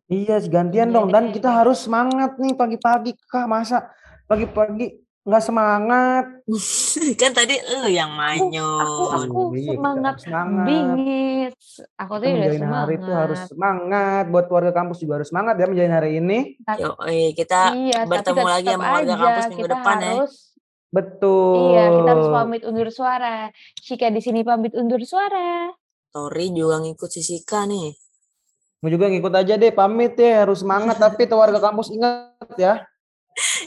Iya, 0.08 0.40
sih, 0.40 0.50
gantian 0.50 0.88
Iya 0.90 0.96
dong. 0.96 1.12
Dan 1.12 1.30
kita 1.30 1.52
harus 1.52 1.84
semangat 1.84 2.40
nih 2.40 2.56
pagi-pagi, 2.56 3.12
Kak. 3.28 3.46
Masa 3.46 3.92
pagi-pagi 4.24 4.98
nggak 5.22 5.44
semangat? 5.44 6.24
kan 7.20 7.30
tadi 7.30 7.54
lu 7.62 7.86
yang 7.92 8.10
Aku, 8.10 8.18
manyun. 8.18 9.28
aku 9.28 9.40
Iya, 9.54 9.60
kita 9.60 9.76
semangat 9.78 10.14
harus 10.16 10.24
semangat. 10.26 10.66
bingit. 10.66 11.52
Aku 12.00 12.12
tuh 12.18 12.26
udah 12.26 12.50
semangat. 12.50 12.80
hari 12.82 12.94
itu 12.96 13.10
harus 13.12 13.40
semangat. 13.46 14.24
Buat 14.32 14.46
warga 14.50 14.72
kampus 14.74 14.98
juga 15.04 15.12
harus 15.20 15.28
semangat 15.30 15.54
ya 15.60 15.66
menjalin 15.68 15.94
hari 15.94 16.10
ini. 16.18 16.38
Yo, 16.80 16.90
eh, 17.06 17.30
kita 17.36 17.60
iya, 17.76 18.00
bertemu 18.08 18.46
lagi 18.48 18.68
sama 18.72 18.86
warga 18.88 19.04
aja 19.04 19.14
kampus 19.20 19.44
minggu 19.52 19.62
kita 19.62 19.74
depan 19.76 19.96
ya. 20.00 20.14
Betul. 20.92 21.72
Iya, 21.72 21.84
kita 21.88 22.10
harus 22.12 22.28
pamit 22.28 22.62
undur 22.68 22.88
suara. 22.92 23.48
Cika 23.80 24.12
di 24.12 24.20
sini 24.20 24.44
pamit 24.44 24.76
undur 24.76 25.00
suara. 25.08 25.72
Tori 26.12 26.52
juga 26.52 26.84
ngikut 26.84 27.08
si 27.08 27.24
Sika 27.24 27.64
nih. 27.64 27.96
Mau 28.84 28.92
juga 28.92 29.08
ngikut 29.08 29.32
aja 29.32 29.56
deh, 29.56 29.72
pamit 29.72 30.12
ya. 30.20 30.44
Harus 30.44 30.60
semangat. 30.60 31.00
tapi 31.04 31.24
tuh 31.24 31.40
warga 31.40 31.58
kampus 31.64 31.88
ingat 31.88 32.36
ya. 32.60 32.84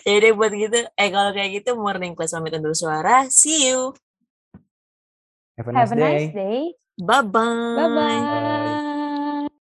Ya 0.06 0.14
udah 0.22 0.32
buat 0.38 0.54
gitu. 0.54 0.86
Eh 0.94 1.10
kalau 1.10 1.34
kayak 1.34 1.50
gitu 1.66 1.74
morning 1.74 2.14
class 2.14 2.38
pamit 2.38 2.54
undur 2.54 2.78
suara. 2.78 3.26
See 3.34 3.74
you. 3.74 3.98
Have 5.58 5.66
a 5.66 5.72
nice 5.74 5.90
Have 5.90 5.92
a 5.92 5.98
day. 5.98 6.06
nice 6.06 6.30
day. 6.30 6.60
Bye 7.02 7.26
bye. 7.26 7.74
Bye-bye. 7.76 8.85